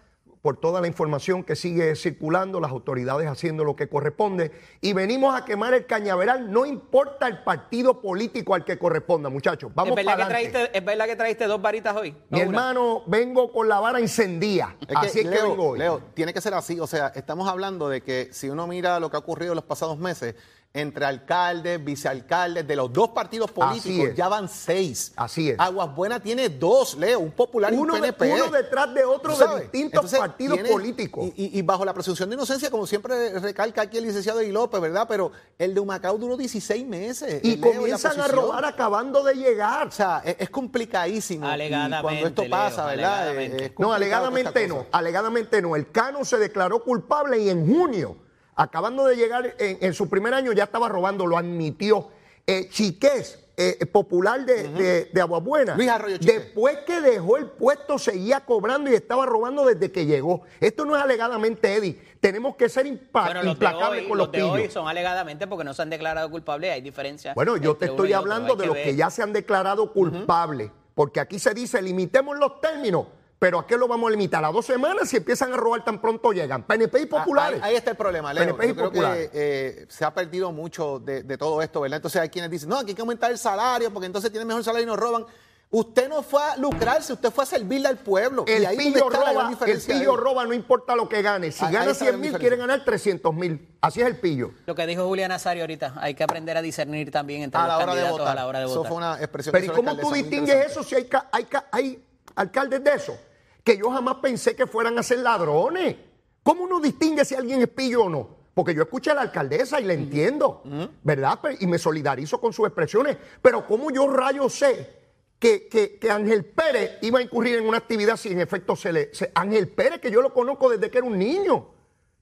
por 0.48 0.56
toda 0.56 0.80
la 0.80 0.88
información 0.88 1.44
que 1.44 1.58
sigue 1.58 1.94
circulando, 1.98 2.62
las 2.62 2.72
autoridades 2.72 3.28
haciendo 3.28 3.66
lo 3.66 3.76
que 3.76 3.90
corresponde. 3.90 4.54
Y 4.80 4.94
venimos 4.94 5.36
a 5.36 5.44
quemar 5.44 5.74
el 5.74 5.86
cañaveral, 5.86 6.54
no 6.54 6.66
importa 6.66 7.28
el 7.28 7.44
partido 7.44 8.00
político 8.00 8.56
al 8.56 8.64
que 8.64 8.80
corresponda, 8.80 9.28
muchachos. 9.28 9.74
Vamos 9.76 9.90
¿Es 9.90 10.06
verdad, 10.06 10.18
que 10.18 10.24
traíste, 10.24 10.78
¿Es 10.78 10.86
verdad 10.86 11.06
que 11.06 11.18
traíste 11.18 11.48
dos 11.48 11.62
varitas 11.62 11.98
hoy? 11.98 12.16
Mi 12.30 12.40
hermano, 12.40 13.04
vengo 13.08 13.52
con 13.52 13.68
la 13.68 13.82
vara 13.82 14.00
encendida. 14.00 14.74
así 14.96 15.20
es 15.20 15.28
que 15.28 15.42
vengo 15.42 15.72
hoy. 15.72 15.80
Leo, 15.80 16.02
tiene 16.14 16.34
que 16.34 16.40
ser 16.40 16.54
así. 16.54 16.80
O 16.80 16.88
sea, 16.88 17.12
estamos 17.14 17.50
hablando 17.50 17.90
de 17.90 18.00
que 18.00 18.30
si 18.32 18.50
uno 18.50 18.68
mira 18.68 19.02
lo 19.02 19.10
que 19.10 19.18
ha 19.18 19.20
ocurrido 19.20 19.52
en 19.52 19.58
los 19.58 19.66
pasados 19.66 19.98
meses, 19.98 20.36
entre 20.78 21.06
alcaldes, 21.06 21.84
vicealcaldes 21.84 22.68
de 22.68 22.76
los 22.76 22.94
dos 22.94 23.10
partidos 23.10 23.52
políticos, 23.52 24.16
ya 24.16 24.28
van 24.28 24.48
seis. 24.48 25.12
Así 25.16 25.50
es. 25.50 25.60
Aguas 25.60 25.96
Buenas 25.96 26.22
tiene 26.22 26.50
dos, 26.50 26.96
Leo, 26.96 27.20
un 27.20 27.32
popular 27.32 27.74
y 27.74 27.78
un 27.78 27.88
PNP. 27.88 28.34
uno 28.34 28.52
detrás 28.52 28.94
de 28.94 29.04
otro 29.04 29.36
de 29.36 29.62
distintos 29.62 30.12
partidos 30.14 30.60
políticos. 30.60 31.32
Y, 31.36 31.62
bajo 31.64 31.84
la 31.84 31.94
presunción 31.94 32.30
de 32.30 32.36
inocencia, 32.36 32.70
como 32.70 32.86
siempre 32.86 33.40
recalca 33.40 33.82
aquí 33.82 33.98
el 33.98 34.06
licenciado 34.06 34.40
Di 34.40 34.52
López, 34.52 34.80
¿verdad? 34.80 35.08
Pero 35.08 35.32
el 35.58 35.74
de 35.74 35.80
Humacao 35.80 36.18
duró 36.18 36.38
16 36.38 36.86
meses. 36.86 37.40
Y 37.44 37.60
comienzan 37.60 38.20
a 38.22 38.28
robar 38.28 38.66
acabando 38.66 39.24
de 39.24 39.34
llegar. 39.34 39.88
O 39.88 39.92
sea, 39.92 40.22
es, 40.24 40.50
complicadísimo. 40.50 41.48
Alegadamente. 41.48 42.02
cuando 42.04 42.28
esto 42.28 42.44
pasa, 42.50 42.86
¿verdad? 42.86 43.34
no, 43.80 43.94
alegadamente 43.94 44.68
no. 44.68 44.86
Alegadamente 44.92 45.62
no. 45.62 45.76
El 45.76 45.92
Cano 45.92 46.24
se 46.24 46.38
declaró 46.38 46.84
culpable 46.84 47.40
y 47.40 47.50
en 47.50 47.66
junio 47.66 48.27
acabando 48.58 49.06
de 49.06 49.16
llegar 49.16 49.56
en, 49.60 49.94
su 49.94 50.10
primer 50.10 50.34
año 50.34 50.52
ya 50.52 50.66
estaba 50.66 50.90
robando, 50.90 51.26
lo 51.26 51.38
admitió. 51.38 52.10
Eh, 52.46 52.70
Chiqués, 52.70 53.40
eh, 53.58 53.86
popular 53.86 54.46
de, 54.46 55.10
de, 55.12 55.22
Aguabuena. 55.22 55.76
Luis 55.76 55.90
Arroyo 55.90 56.18
Después 56.20 56.78
que 56.86 57.02
dejó 57.02 57.38
el 57.38 57.48
puesto, 57.48 58.00
seguía 58.00 58.42
cobrando 58.42 58.90
y 58.90 58.94
estaba 58.94 59.26
robando 59.26 59.66
desde 59.66 59.92
que 59.92 60.06
llegó. 60.06 60.44
Esto 60.60 60.86
no 60.86 60.96
es 60.96 61.04
alegadamente, 61.04 61.76
Eddie. 61.76 62.00
Tenemos 62.20 62.56
que 62.56 62.70
ser 62.70 62.86
implacables 62.88 64.08
con 64.08 64.18
los, 64.18 64.28
los 64.28 64.32
de 64.32 64.44
hoy 64.44 64.70
son 64.70 64.88
alegadamente 64.88 65.46
porque 65.48 65.64
no 65.64 65.74
se 65.74 65.82
han 65.82 65.90
declarado 65.90 66.30
culpables. 66.32 66.72
Hay 66.72 66.82
diferencia. 66.82 67.34
Bueno, 67.34 67.58
yo 67.58 67.76
te 67.76 67.86
estoy 67.86 68.14
hablando 68.14 68.56
de 68.56 68.66
los 68.66 68.76
que 68.78 68.96
ya 68.96 69.10
se 69.10 69.24
han 69.24 69.34
declarado 69.34 69.92
culpables. 69.92 70.72
Porque 70.96 71.20
aquí 71.20 71.38
se 71.38 71.54
dice, 71.54 71.80
limitemos 71.82 72.38
los 72.40 72.60
términos. 72.60 73.06
Pero 73.40 73.60
¿a 73.60 73.68
qué 73.68 73.78
lo 73.78 73.88
vamos 73.88 74.08
a 74.08 74.12
limitar? 74.12 74.44
¿A 74.44 74.52
dos 74.52 74.66
semanas 74.66 75.10
si 75.10 75.18
empiezan 75.18 75.54
a 75.54 75.58
robar 75.58 75.84
tan 75.84 76.02
pronto 76.02 76.32
llegan? 76.32 76.64
PNP 76.64 77.02
y 77.02 77.04
ah, 77.04 77.08
populares. 77.10 77.62
Ahí, 77.62 77.76
está 77.76 77.92
el 77.92 77.98
problema, 77.98 78.34
Leo. 78.34 78.58
PNP 78.58 78.68
y 78.68 78.74
creo 78.74 78.92
que 78.92 79.30
eh, 79.32 79.86
se 79.90 80.06
ha 80.06 80.14
perdido 80.14 80.52
mucho 80.52 81.00
de, 81.00 81.38
todo 81.38 81.62
esto, 81.62 81.82
¿verdad? 81.82 81.98
Entonces 81.98 82.20
hay 82.20 82.30
quienes 82.30 82.50
dicen, 82.50 82.70
no, 82.70 82.78
aquí 82.80 82.90
hay 82.90 82.96
que 82.96 83.02
aumentar 83.02 83.30
el 83.32 83.38
salario 83.38 83.94
porque 83.94 84.08
entonces 84.08 84.32
tienen 84.32 84.48
mejor 84.48 84.64
salario 84.64 84.86
y 84.86 84.88
nos 84.88 84.98
roban. 84.98 85.26
Usted 85.70 86.08
no 86.08 86.24
fue 86.24 86.42
a 86.42 86.56
lucrarse, 86.56 87.12
usted 87.12 87.30
fue 87.30 87.44
a 87.44 87.48
servirle 87.48 87.90
al 87.90 87.98
pueblo. 87.98 88.46
El 88.48 88.66
pillo 88.76 89.10
roba, 89.10 89.52
el 89.68 89.82
pillo 89.82 90.16
roba, 90.16 90.46
no 90.46 90.54
importa 90.54 90.96
lo 90.96 91.10
que 91.10 91.22
gane. 91.22 91.52
Si 91.52 91.66
gana 91.66 91.94
100 91.94 92.20
mil, 92.20 92.38
quieren 92.40 92.60
ganar 92.60 92.86
300 92.86 93.36
mil. 93.36 93.68
Así 93.82 94.00
es 94.02 94.08
el 94.08 94.16
pillo. 94.16 94.52
Lo 94.66 94.74
que 94.74 94.88
dijo 94.88 95.06
Julián 95.06 95.30
Nazario 95.30 95.64
ahorita, 95.64 95.94
hay 95.98 96.16
que 96.16 96.24
aprender 96.24 96.56
a 96.56 96.62
discernir 96.62 97.12
también 97.12 97.44
entre 97.44 97.62
los 97.62 97.78
candidatos 97.78 98.22
a 98.22 98.34
la 98.34 98.48
hora 98.48 98.60
de 98.60 98.66
votar. 98.66 98.82
Eso 98.82 98.88
fue 98.88 98.98
una 98.98 99.20
expresión 99.20 99.52
Pero 99.52 99.66
¿y 99.66 99.70
cómo 99.70 99.96
tú 99.98 100.12
distingues 100.12 100.68
eso 100.68 100.84
si 100.84 100.96
hay, 100.96 101.10
hay, 101.32 101.48
hay 101.72 102.06
alcaldes 102.36 102.84
de 102.84 102.94
eso? 102.94 103.20
Que 103.68 103.78
yo 103.78 103.92
jamás 103.92 104.16
pensé 104.22 104.56
que 104.56 104.66
fueran 104.66 104.98
a 104.98 105.04
ser 105.04 105.20
ladrones. 105.20 105.98
¿Cómo 106.42 106.64
uno 106.64 106.80
distingue 106.80 107.26
si 107.26 107.36
alguien 107.36 107.62
es 107.62 107.68
pillo 107.68 108.04
o 108.04 108.10
no? 108.10 108.30
Porque 108.54 108.74
yo 108.74 108.84
escuché 108.84 109.12
a 109.12 109.16
la 109.16 109.24
alcaldesa 109.24 109.82
y 109.82 109.84
le 109.84 109.94
entiendo, 109.94 110.64
¿verdad? 111.04 111.38
Y 111.60 111.68
me 111.68 111.78
solidarizo 111.78 112.40
con 112.40 112.54
sus 112.54 112.66
expresiones. 112.66 113.18
Pero 113.42 113.68
¿cómo 113.68 113.92
yo 113.92 114.08
rayo 114.08 114.48
sé 114.48 114.90
que, 115.38 115.68
que, 115.68 116.10
Ángel 116.10 116.46
Pérez 116.46 116.98
iba 117.02 117.20
a 117.20 117.22
incurrir 117.22 117.58
en 117.58 117.68
una 117.68 117.80
actividad 117.80 118.16
si 118.16 118.30
en 118.30 118.40
efecto 118.40 118.74
se 118.78 118.94
le... 118.94 119.12
Ángel 119.36 119.68
Pérez, 119.68 120.00
que 120.00 120.12
yo 120.12 120.22
lo 120.22 120.34
conozco 120.34 120.70
desde 120.70 120.90
que 120.90 121.00
era 121.00 121.08
un 121.08 121.20
niño, 121.20 121.68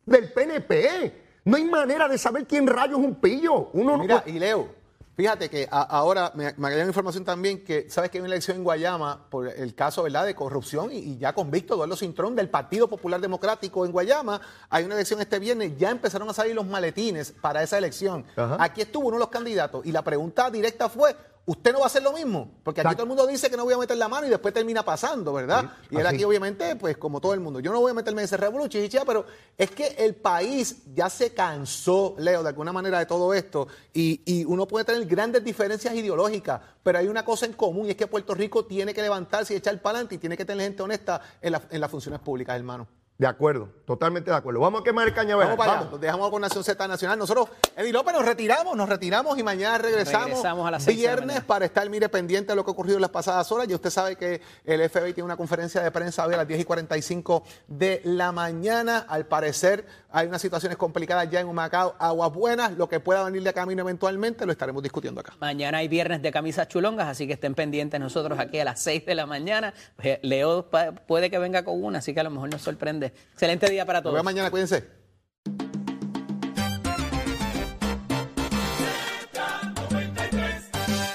del 0.03 0.33
PNP. 0.33 1.13
No 1.43 1.57
hay 1.57 1.65
manera 1.65 2.07
de 2.07 2.17
saber 2.17 2.47
quién 2.47 2.65
rayo 2.65 2.97
es 2.97 3.05
un 3.05 3.21
pillo. 3.21 3.69
Uno 3.73 3.99
Mira, 3.99 4.23
y 4.25 4.39
Leo, 4.39 4.67
Fíjate 5.15 5.49
que 5.49 5.67
ahora 5.71 6.33
me, 6.35 6.53
me 6.57 6.85
información 6.85 7.23
también 7.23 7.63
que, 7.63 7.89
¿sabes 7.89 8.09
que 8.09 8.17
hay 8.17 8.21
una 8.21 8.33
elección 8.33 8.57
en 8.57 8.63
Guayama 8.63 9.29
por 9.29 9.47
el 9.47 9.73
caso, 9.73 10.03
¿verdad?, 10.03 10.25
de 10.25 10.35
corrupción 10.35 10.89
y, 10.91 11.17
ya 11.17 11.33
convicto 11.33 11.75
Eduardo 11.75 11.95
Cintrón 11.95 12.35
del 12.35 12.49
Partido 12.49 12.89
Popular 12.89 13.21
Democrático 13.21 13.85
en 13.85 13.93
Guayama. 13.93 14.41
Hay 14.69 14.83
una 14.83 14.95
elección 14.95 15.21
este 15.21 15.39
viernes, 15.39 15.77
ya 15.77 15.89
empezaron 15.89 16.29
a 16.29 16.33
salir 16.33 16.53
los 16.53 16.65
maletines 16.65 17.31
para 17.31 17.63
esa 17.63 17.77
elección. 17.77 18.25
Aquí 18.59 18.81
estuvo 18.81 19.07
uno 19.07 19.15
de 19.15 19.21
los 19.21 19.29
candidatos 19.29 19.85
y 19.85 19.91
la 19.93 20.03
pregunta 20.03 20.49
directa 20.49 20.89
fue, 20.89 21.15
usted 21.45 21.73
no 21.73 21.79
va 21.79 21.85
a 21.85 21.87
hacer 21.87 22.01
lo 22.01 22.11
mismo, 22.11 22.51
porque 22.63 22.81
aquí 22.81 22.93
todo 22.93 23.03
el 23.03 23.09
mundo 23.09 23.27
dice 23.27 23.49
que 23.49 23.57
no 23.57 23.63
voy 23.65 23.73
a 23.73 23.77
meter 23.77 23.97
la 23.97 24.07
mano 24.07 24.25
y 24.25 24.29
después 24.29 24.53
termina 24.53 24.83
pasando, 24.83 25.33
¿verdad? 25.33 25.71
y 25.91 25.97
él 25.97 26.07
aquí 26.07 26.23
obviamente, 26.23 26.75
pues 26.75 26.97
como 26.97 27.21
todo 27.21 27.33
el 27.33 27.39
mundo, 27.39 27.59
yo 27.59 27.71
no 27.71 27.79
voy 27.79 27.91
a 27.91 27.93
meterme 27.93 28.21
en 28.21 28.25
ese 28.25 28.37
revolución, 28.37 28.83
pero 29.05 29.25
es 29.57 29.69
que 29.71 29.87
el 29.99 30.15
país 30.15 30.77
ya 30.93 31.09
se 31.09 31.33
cansó, 31.33 32.15
Leo, 32.17 32.41
de 32.41 32.49
alguna 32.49 32.73
manera 32.73 32.99
de 32.99 33.05
todo 33.05 33.33
esto, 33.33 33.67
y, 33.93 34.43
uno 34.45 34.67
puede 34.67 34.85
tener 34.85 35.05
grandes 35.05 35.43
diferencias 35.43 35.93
ideológicas, 35.95 36.61
pero 36.83 36.99
hay 36.99 37.07
una 37.07 37.23
cosa 37.23 37.45
en 37.45 37.53
común, 37.53 37.87
y 37.87 37.91
es 37.91 37.95
que 37.95 38.07
Puerto 38.07 38.33
Rico 38.33 38.65
tiene 38.65 38.93
que 38.93 39.01
levantarse 39.01 39.53
y 39.53 39.57
echar 39.57 39.79
para 39.81 39.97
adelante 39.97 40.15
y 40.15 40.17
tiene 40.17 40.37
que 40.37 40.45
tener 40.45 40.65
gente 40.65 40.83
honesta 40.83 41.21
en, 41.41 41.55
en 41.69 41.81
las 41.81 41.91
funciones 41.91 42.19
públicas, 42.21 42.55
hermano. 42.55 42.87
De 43.17 43.27
acuerdo, 43.27 43.69
totalmente 43.85 44.29
de 44.29 44.35
acuerdo. 44.35 44.59
Vamos 44.59 44.81
a 44.81 44.83
quemar 44.83 45.07
el 45.07 45.13
cañaveral. 45.13 45.55
Vamos 45.55 45.65
para 45.65 45.87
allá, 45.87 45.97
dejamos 45.97 46.29
con 46.29 46.41
Nación 46.41 46.65
Z 46.65 46.85
Nacional. 46.85 47.17
Nosotros, 47.17 47.47
Eddie 47.77 47.93
López, 47.93 48.13
nos 48.13 48.25
retiramos, 48.25 48.75
nos 48.75 48.89
retiramos 48.89 49.39
y 49.39 49.43
mañana 49.43 49.77
regresamos, 49.77 50.27
regresamos 50.27 50.67
a 50.67 50.71
las 50.71 50.85
viernes 50.85 51.41
para 51.45 51.63
estar, 51.63 51.89
mire, 51.89 52.09
pendiente 52.09 52.51
de 52.51 52.57
lo 52.57 52.65
que 52.65 52.71
ha 52.71 52.73
ocurrido 52.73 52.97
en 52.97 53.01
las 53.01 53.11
pasadas 53.11 53.49
horas. 53.53 53.69
Y 53.69 53.73
usted 53.73 53.89
sabe 53.89 54.17
que 54.17 54.41
el 54.65 54.89
FBI 54.89 55.13
tiene 55.13 55.23
una 55.23 55.37
conferencia 55.37 55.81
de 55.81 55.91
prensa 55.91 56.25
hoy 56.25 56.33
a 56.33 56.37
las 56.37 56.47
10 56.47 56.59
y 56.59 56.65
45 56.65 57.43
de 57.67 58.01
la 58.03 58.33
mañana. 58.33 59.05
Al 59.07 59.25
parecer 59.27 59.85
hay 60.11 60.27
unas 60.27 60.41
situaciones 60.41 60.77
complicadas 60.77 61.29
ya 61.29 61.39
en 61.39 61.47
Humacao, 61.47 61.95
aguas 61.99 62.33
buenas, 62.33 62.73
lo 62.73 62.89
que 62.89 62.99
pueda 62.99 63.23
venir 63.23 63.43
de 63.43 63.53
camino 63.53 63.81
eventualmente 63.81 64.45
lo 64.45 64.51
estaremos 64.51 64.83
discutiendo 64.83 65.21
acá. 65.21 65.35
Mañana 65.39 65.77
hay 65.77 65.87
viernes 65.87 66.21
de 66.21 66.33
camisas 66.33 66.67
chulongas, 66.67 67.07
así 67.07 67.27
que 67.27 67.33
estén 67.33 67.55
pendientes 67.55 67.97
nosotros 67.97 68.37
aquí 68.39 68.59
a 68.59 68.65
las 68.65 68.81
6 68.81 69.05
de 69.05 69.15
la 69.15 69.25
mañana. 69.25 69.73
Leo 70.21 70.69
puede 71.07 71.29
que 71.29 71.39
venga 71.39 71.63
con 71.63 71.81
una, 71.81 71.99
así 71.99 72.13
que 72.13 72.19
a 72.19 72.23
lo 72.23 72.29
mejor 72.29 72.49
nos 72.49 72.61
sorprende 72.61 73.04
Excelente 73.33 73.69
día 73.69 73.85
para 73.85 74.01
todos. 74.01 74.13
Vemos 74.13 74.25
mañana, 74.25 74.49
cuídense. 74.51 75.04